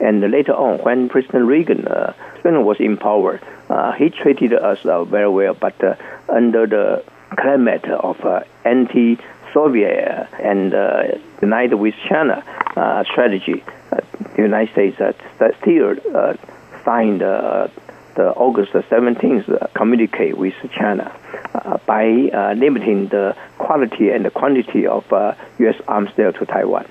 [0.00, 5.04] And later on, when President Reagan, uh, was in power, uh, he treated us uh,
[5.04, 5.74] very well, but
[6.26, 7.04] under the
[7.36, 8.16] climate of
[8.64, 9.18] anti
[9.52, 11.02] Soviet and uh,
[11.42, 12.42] united with China
[12.76, 13.62] uh, strategy,
[13.92, 14.00] uh,
[14.36, 15.12] the United States uh,
[15.60, 16.34] still uh,
[16.84, 17.68] signed uh,
[18.16, 21.12] the August 17th communique with China
[21.86, 22.06] by
[22.56, 25.04] limiting the quality and the quantity of
[25.58, 25.76] U.S.
[25.88, 26.86] arms sale to Taiwan.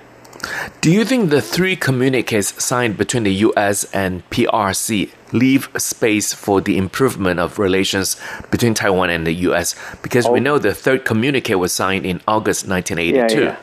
[0.82, 6.62] Do you think the three communiques signed between the US and PRC leave space for
[6.62, 8.16] the improvement of relations
[8.50, 9.76] between Taiwan and the US?
[10.02, 10.32] Because oh.
[10.32, 13.42] we know the third communique was signed in August 1982.
[13.42, 13.58] Yeah, yeah.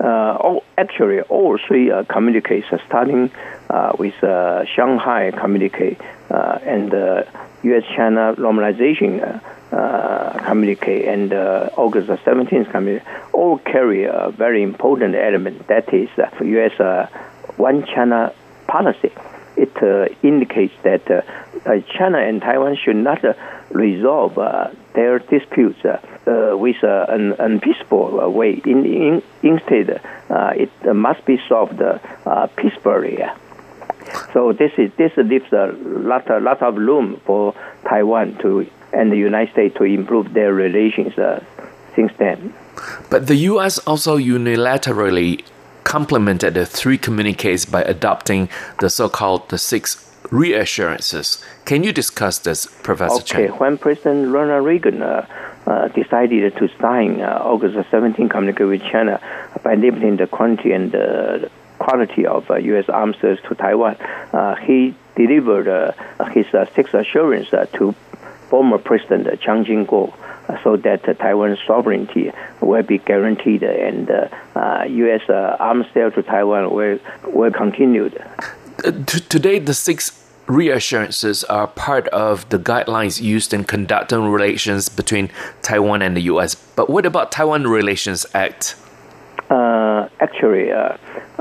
[0.00, 3.53] Uh, oh, actually, all three uh, communiques, uh, starting uh,
[3.98, 5.96] with uh, Shanghai communique
[6.30, 6.92] uh, and
[7.62, 9.40] U.S.-China normalization
[9.74, 16.08] uh, communique and uh, August 17th communique all carry a very important element that is
[16.18, 16.78] uh, U.S.
[16.78, 17.06] Uh,
[17.56, 18.32] one China
[18.68, 19.10] policy.
[19.56, 21.22] It uh, indicates that uh,
[21.96, 23.24] China and Taiwan should not
[23.70, 24.34] resolve
[24.94, 25.78] their disputes
[26.26, 28.60] with an unpeaceful way.
[28.64, 30.00] In, in, instead,
[30.30, 31.80] it must be solved
[32.56, 33.24] peacefully.
[34.32, 37.54] So this is this leaves a lot a lot of room for
[37.88, 41.42] Taiwan to and the United States to improve their relations uh,
[41.94, 42.54] since then.
[43.10, 43.78] But the U.S.
[43.78, 45.44] also unilaterally
[45.84, 48.48] complemented the three communiques by adopting
[48.80, 50.00] the so-called the six
[50.30, 51.44] reassurances.
[51.64, 53.48] Can you discuss this, Professor okay.
[53.48, 53.58] Chen?
[53.58, 55.26] When President Ronald Reagan uh,
[55.66, 59.20] uh, decided to sign uh, August 17 communique with China
[59.62, 62.88] by limiting the quantity and the quality of U.S.
[62.88, 67.94] Uh, arms to Taiwan, uh, he delivered uh, his six assurance to
[68.48, 70.12] former President Chiang Ching-kuo
[70.48, 75.22] uh, so that uh, Taiwan's sovereignty will be guaranteed and U.S.
[75.28, 78.10] Uh, arms sale to Taiwan will, will continue.
[79.06, 85.30] today, the six reassurances are part of the guidelines used in conducting relations between
[85.62, 86.54] Taiwan and the U.S.
[86.54, 88.76] But what about Taiwan Relations Act?
[89.48, 90.70] Uh, actually,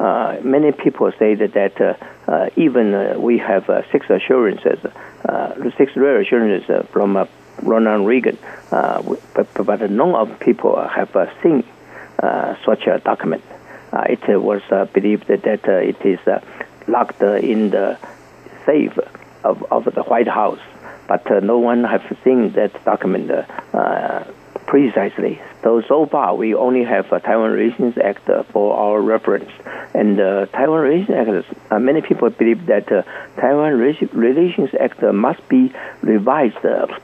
[0.03, 1.95] uh, uh, many people say that, that uh,
[2.29, 4.79] uh, even uh, we have six assurances
[5.27, 7.27] uh, six reassurances uh, from
[7.61, 8.37] Ronald Reagan,
[8.71, 9.01] uh,
[9.33, 11.63] but, but none of people have seen
[12.65, 13.43] such a document.
[14.09, 16.19] it was believed that, that it is
[16.87, 17.97] locked in the
[18.65, 18.97] safe
[19.45, 20.59] of, of the White House,
[21.07, 23.31] but no one has seen that document
[24.73, 25.39] precisely.
[25.61, 29.51] So, so far, we only have a Taiwan Relations Act uh, for our reference.
[29.93, 33.03] And uh, Taiwan Relations Act, uh, many people believe that uh,
[33.39, 35.71] Taiwan Relations Act uh, must be
[36.01, 36.57] revised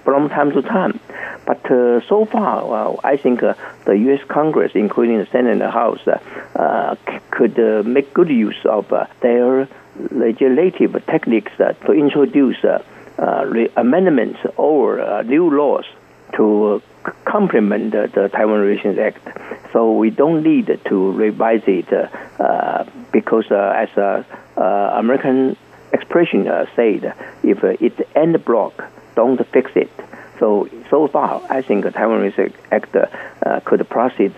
[0.04, 1.00] from time to time.
[1.46, 1.62] But
[2.08, 4.22] so far, I think the U.S.
[4.28, 6.02] Congress, including the Senate and the House,
[7.30, 8.92] could make good use of
[9.22, 9.68] their
[10.10, 12.58] legislative techniques to introduce
[13.78, 15.86] amendments or new laws
[16.36, 16.82] to
[17.26, 19.26] complement the, the Taiwan Relations Act.
[19.74, 24.24] So we don't need to revise it uh, because, uh, as uh,
[24.58, 24.62] uh,
[24.98, 25.58] American
[25.94, 27.14] expression uh, said,
[27.44, 28.84] if uh, it end block,
[29.16, 29.92] don't fix it.
[30.40, 32.96] So so far, I think the Taiwan Relations Act
[33.66, 34.36] could proceed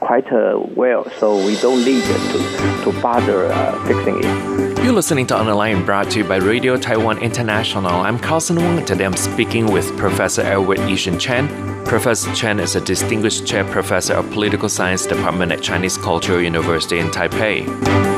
[0.00, 1.08] quite uh, well.
[1.18, 4.78] So we don't need to to bother uh, fixing it.
[4.84, 7.90] You're listening to On the Line brought to you by Radio Taiwan International.
[7.90, 8.84] I'm Carlson Wong.
[8.84, 11.48] Today I'm speaking with Professor Edward I-hsin Chen.
[11.84, 16.98] Professor Chen is a distinguished chair professor of political science department at Chinese Cultural University
[16.98, 18.17] in Taipei.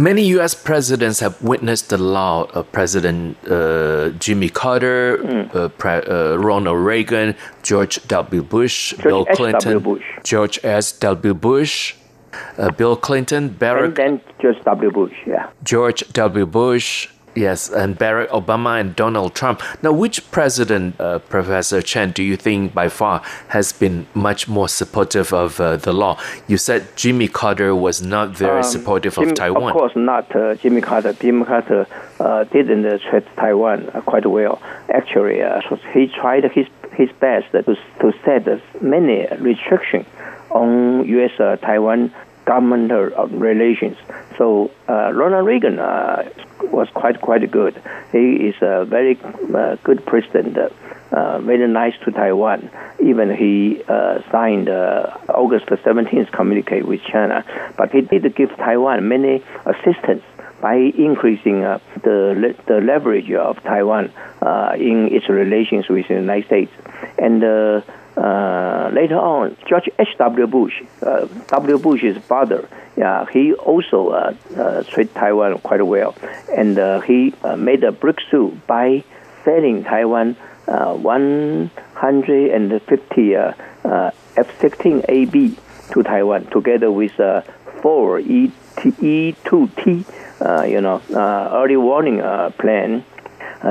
[0.00, 0.54] Many U.S.
[0.54, 7.34] presidents have witnessed the law of President uh, Jimmy Carter, uh, Pre- uh, Ronald Reagan,
[7.64, 8.42] George W.
[8.44, 9.36] Bush, Bill S.
[9.36, 9.36] W.
[9.36, 10.04] Clinton, Bush.
[10.22, 10.92] George S.
[10.92, 11.34] W.
[11.34, 11.96] Bush,
[12.58, 14.90] uh, Bill Clinton, Barack And then George W.
[14.92, 15.50] Bush, yeah.
[15.64, 16.46] George W.
[16.46, 17.08] Bush,
[17.38, 19.62] yes, and Barack Obama and Donald Trump.
[19.82, 24.68] Now, which president, uh, Professor Chen, do you think by far has been much more
[24.68, 26.18] supportive of uh, the law?
[26.46, 29.70] You said Jimmy Carter was not very Um, supportive Jim- of Taiwan.
[29.72, 30.24] Of course not.
[30.34, 31.12] Uh, Jimmy Carter.
[31.12, 31.86] Jimmy Carter
[32.20, 34.60] uh, didn't uh, treat Taiwan uh, quite well.
[35.00, 35.60] Actually, uh,
[35.94, 36.66] he tried his
[37.00, 37.62] his best to
[38.00, 38.42] to set
[38.82, 40.06] many restrictions
[40.50, 41.34] on U.S.
[41.38, 42.00] Uh, Taiwan
[42.48, 43.96] government uh, relations.
[44.38, 46.28] So uh, Ronald Reagan uh,
[46.72, 47.74] was quite quite good.
[48.10, 49.14] He is a very
[49.54, 50.56] uh, good president.
[51.10, 52.70] Uh, very nice to Taiwan.
[53.02, 53.82] Even he
[54.30, 54.68] signed
[55.42, 57.44] August 17th communique with China,
[57.78, 60.22] but he did give Taiwan many assistance
[60.60, 66.46] by increasing uh, the the leverage of Taiwan uh, in its relations with the United
[66.46, 66.72] States.
[67.16, 67.80] And uh,
[68.18, 70.08] uh, later on, George H.
[70.18, 70.46] W.
[70.46, 71.78] Bush, uh, W.
[71.78, 76.14] Bush's father, yeah, he also uh, uh, treated Taiwan quite well,
[76.52, 79.04] and uh, he uh, made a breakthrough by
[79.44, 83.52] selling Taiwan uh, 150 uh,
[83.84, 85.56] uh, F-16AB
[85.92, 87.12] to Taiwan, together with
[87.80, 90.04] four E E2T,
[90.40, 92.18] uh, you know, early warning
[92.58, 93.04] plan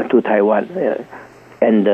[0.10, 0.70] to Taiwan,
[1.62, 1.86] and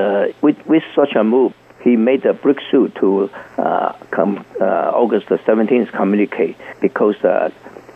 [0.42, 1.54] with with such a move,
[1.84, 7.16] he made a breakthrough to uh, come uh, August 17th communique because.
[7.24, 7.50] Uh,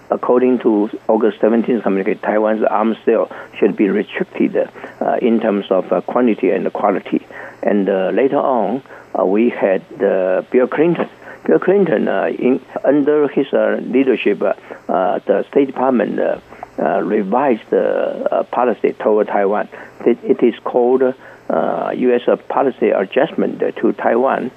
[0.09, 3.29] According to August 17th communique, Taiwan's arms sale
[3.59, 7.27] should be restricted uh, in terms of uh, quantity and quality.
[7.61, 8.83] And uh, later on,
[9.25, 11.09] we had Bill Clinton.
[11.45, 16.41] Bill Clinton, in, under his leadership, the State Department
[16.79, 19.67] uh, revised the uh, policy toward Taiwan.
[20.05, 22.21] It, it is called uh, U.S.
[22.49, 24.51] policy adjustment to Taiwan.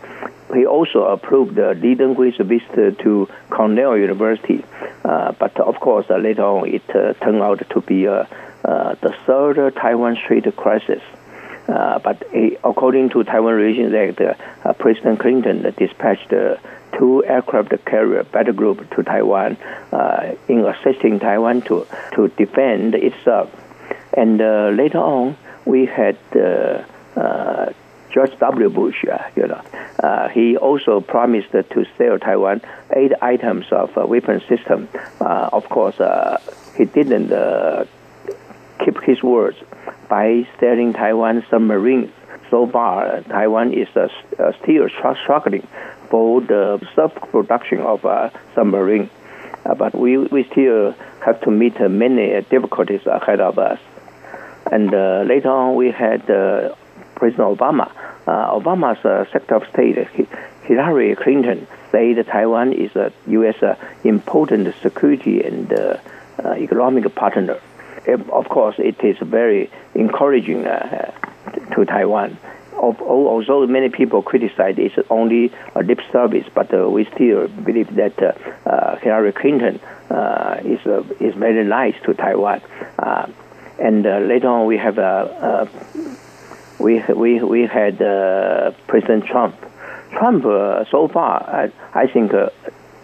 [0.54, 4.64] He also approved Lee Teng-hui's visit to Cornell University,
[5.04, 8.24] uh, but of course later on it uh, turned out to be uh,
[8.62, 11.02] the third Taiwan Strait crisis.
[11.66, 12.26] But
[12.64, 16.32] according to Taiwan Relations Act, President Clinton dispatched
[17.00, 19.56] two aircraft carrier battle group to Taiwan
[19.90, 23.50] uh, in assisting Taiwan to, to defend itself.
[24.12, 27.72] And uh, later on, we had uh,
[28.12, 28.68] George W.
[28.68, 29.02] Bush,
[29.36, 29.62] you know,
[30.02, 32.60] uh, he also promised to sell Taiwan
[32.94, 34.88] eight items of uh, weapon system.
[35.20, 35.96] Uh, of course,
[36.76, 37.30] he didn't
[38.84, 39.56] keep his words
[40.08, 42.10] by selling Taiwan submarines.
[42.50, 44.08] So far, Taiwan is uh,
[44.62, 44.88] still
[45.22, 45.66] struggling
[46.10, 49.08] for the self-production of uh, submarine.
[49.64, 50.92] Uh, but we, we still
[51.24, 53.78] have to meet many difficulties ahead of us.
[54.70, 56.74] And uh, later on, we had uh,
[57.14, 57.92] President Obama.
[58.26, 59.62] Uh, Obama's uh, Secretary
[60.02, 60.28] of State,
[60.64, 63.56] Hillary Clinton, said Taiwan is a U.S.
[64.04, 65.72] Important security and
[66.38, 67.60] economic partner.
[68.06, 71.12] Of course, it is very encouraging uh,
[71.74, 72.36] to Taiwan.
[72.74, 77.48] Al- al- Although many people criticize it's only a lip service, but uh, we still
[77.48, 78.32] believe that uh,
[78.68, 79.80] uh, Hillary Clinton
[80.10, 82.60] uh, is uh, is very nice to Taiwan.
[83.78, 85.66] And later on, we have uh,
[86.78, 87.98] we we we had
[88.86, 89.54] President Trump.
[90.12, 90.42] Trump,
[90.90, 92.32] so far, I, I think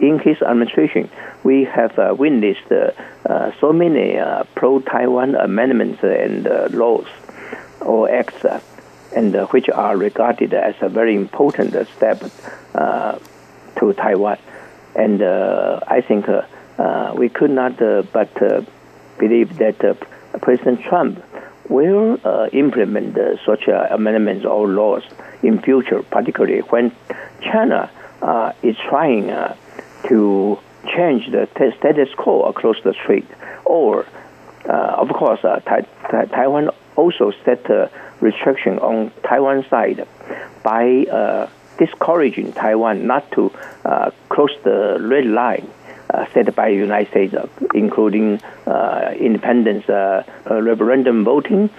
[0.01, 1.09] in his administration,
[1.45, 2.91] we have uh, witnessed uh,
[3.24, 7.07] uh, so many uh, pro-Taiwan amendments and laws
[7.87, 8.45] or acts,
[9.14, 12.18] and which are regarded as a very important step
[12.74, 13.18] uh,
[13.78, 14.39] to Taiwan.
[14.95, 17.78] And uh, I think uh, we could not
[18.12, 18.32] but
[19.18, 19.78] believe that
[20.43, 21.22] President Trump
[21.68, 25.03] will uh, implement uh, such uh, amendments or laws
[25.43, 26.93] in future, particularly when
[27.41, 27.91] China
[28.62, 29.26] is trying
[30.09, 30.59] to
[30.95, 33.26] change the status quo across the strait.
[33.64, 34.07] Or,
[34.64, 37.90] of course, Tai- Tai- Taiwan also set a
[38.20, 40.07] restriction on Taiwan side
[40.62, 43.53] by uh, discouraging Taiwan not to
[43.84, 45.68] uh, cross the red line
[46.12, 51.70] uh, set by the United States, uh, including uh, independence uh, referendum voting.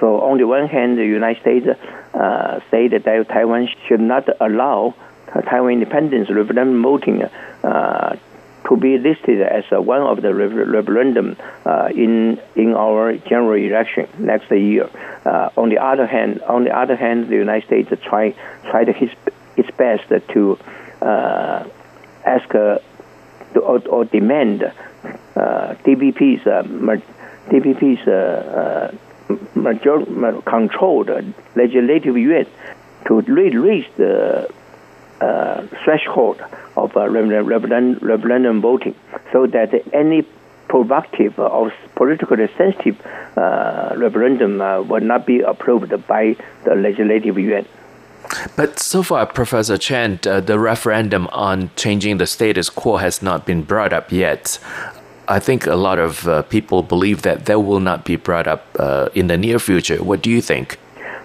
[0.00, 1.66] So on the one hand, the United States
[2.14, 4.94] uh, say that Taiwan should not allow
[5.46, 7.22] Taiwan independence referendum voting
[8.68, 14.50] to be listed as one of the referendum uh, in in our general election next
[14.50, 14.88] year.
[15.24, 18.34] Uh, on the other hand, on the other hand, the United States try
[18.70, 19.10] tried his
[19.56, 20.58] its best to
[21.00, 21.64] uh,
[22.24, 22.80] ask to,
[23.60, 24.60] or, or, demand
[25.34, 26.44] DPP's
[27.50, 28.04] DPP's
[29.54, 31.10] major, controlled
[31.56, 32.46] legislative yuan
[33.06, 34.48] to raise the
[35.20, 36.40] uh, threshold
[36.76, 38.94] of uh, referendum, referendum voting
[39.32, 40.22] so that any
[40.68, 43.00] provocative or politically sensitive
[43.36, 47.66] uh, referendum uh, will not be approved by the legislative yuan.
[48.56, 53.46] But so far, Professor Chen, uh, the referendum on changing the status quo has not
[53.46, 54.58] been brought up yet.
[55.28, 58.66] I think a lot of uh, people believe that that will not be brought up
[58.78, 60.02] uh, in the near future.
[60.02, 60.78] What do you think?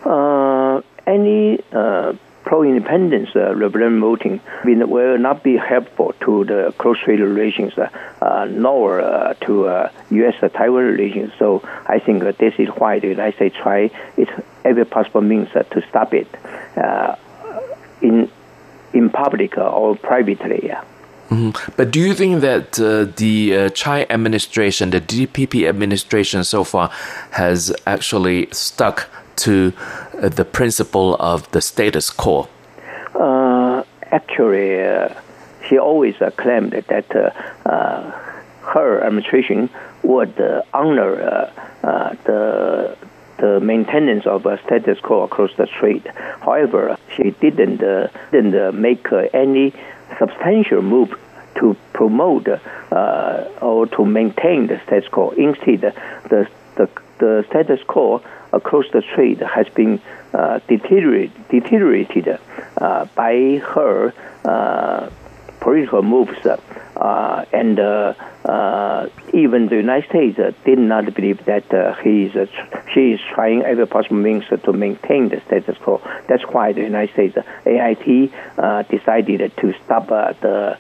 [0.06, 2.14] Uh, any uh,
[2.44, 9.90] pro-independence uh, referendum voting will not be helpful to the cross-strait relations, uh, nor to
[10.10, 11.32] U.S.-Taiwan relations.
[11.40, 14.32] So I think this is why the United States try its
[14.66, 16.28] every possible means to stop it
[18.02, 18.30] in
[18.94, 20.62] in public or privately.
[20.64, 20.84] Yeah.
[21.30, 21.74] Mm-hmm.
[21.78, 26.90] But do you think that uh, the uh, Tsai administration, the DPP administration so far,
[27.32, 29.10] has actually stuck
[29.44, 29.74] to
[30.22, 32.48] uh, the principle of the status quo?
[33.16, 35.10] Uh, actually, uh,
[35.68, 37.10] she always uh, claimed that
[38.74, 39.70] her administration
[40.04, 40.36] would
[40.74, 41.52] honor
[42.26, 42.98] the
[43.40, 46.06] the maintenance of a status quo across the strait.
[46.42, 47.82] However, she didn't
[48.32, 49.74] didn't make any
[50.20, 51.14] substantial move
[51.56, 55.32] to promote uh, or to maintain the status quo.
[55.32, 55.82] Instead,
[56.30, 56.90] the, the,
[57.20, 58.22] the status quo
[58.54, 60.00] across the strait has been
[60.34, 62.40] uh, deteriorate, deteriorated
[62.78, 64.14] uh, by her
[64.46, 65.10] uh,
[65.60, 66.46] political moves.
[66.46, 71.66] Uh, and uh, even the United States did not believe that
[72.04, 72.50] he is,
[72.94, 76.02] she is trying every possible means to maintain the status quo.
[76.28, 78.32] That's why the United States AIT
[78.90, 80.78] decided to stop the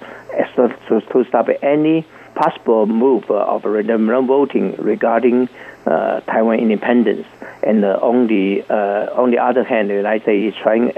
[0.58, 2.06] to stop any
[2.36, 5.48] possible move of random voting regarding
[5.86, 7.28] uh, Taiwan independence.
[7.62, 10.94] And uh, on the uh, on the other hand, the United States is trying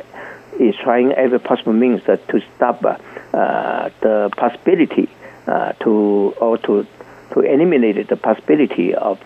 [0.59, 5.09] is trying every possible means to stop the possibility
[5.45, 6.88] to or to
[7.33, 9.19] to eliminate the possibility of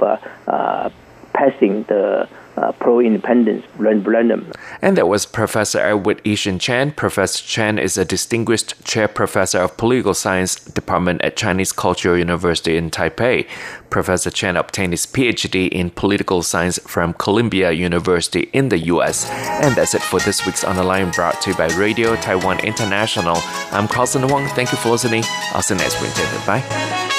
[1.34, 2.28] passing the
[2.60, 4.52] uh, pro-independence referendum.
[4.82, 6.92] And that was Professor Edward I-hsin Chen.
[6.92, 12.78] Professor Chen is a distinguished chair professor of political science department at Chinese Cultural University
[12.78, 13.48] in Taipei.
[13.90, 19.30] Professor Chen obtained his PhD in political science from Columbia University in the U.S.
[19.30, 22.60] And that's it for this week's On the Line brought to you by Radio Taiwan
[22.60, 23.38] International.
[23.72, 24.48] I'm Carlson Wong.
[24.50, 25.24] Thank you for listening.
[25.54, 26.10] I'll see you next week.
[26.46, 27.19] Bye.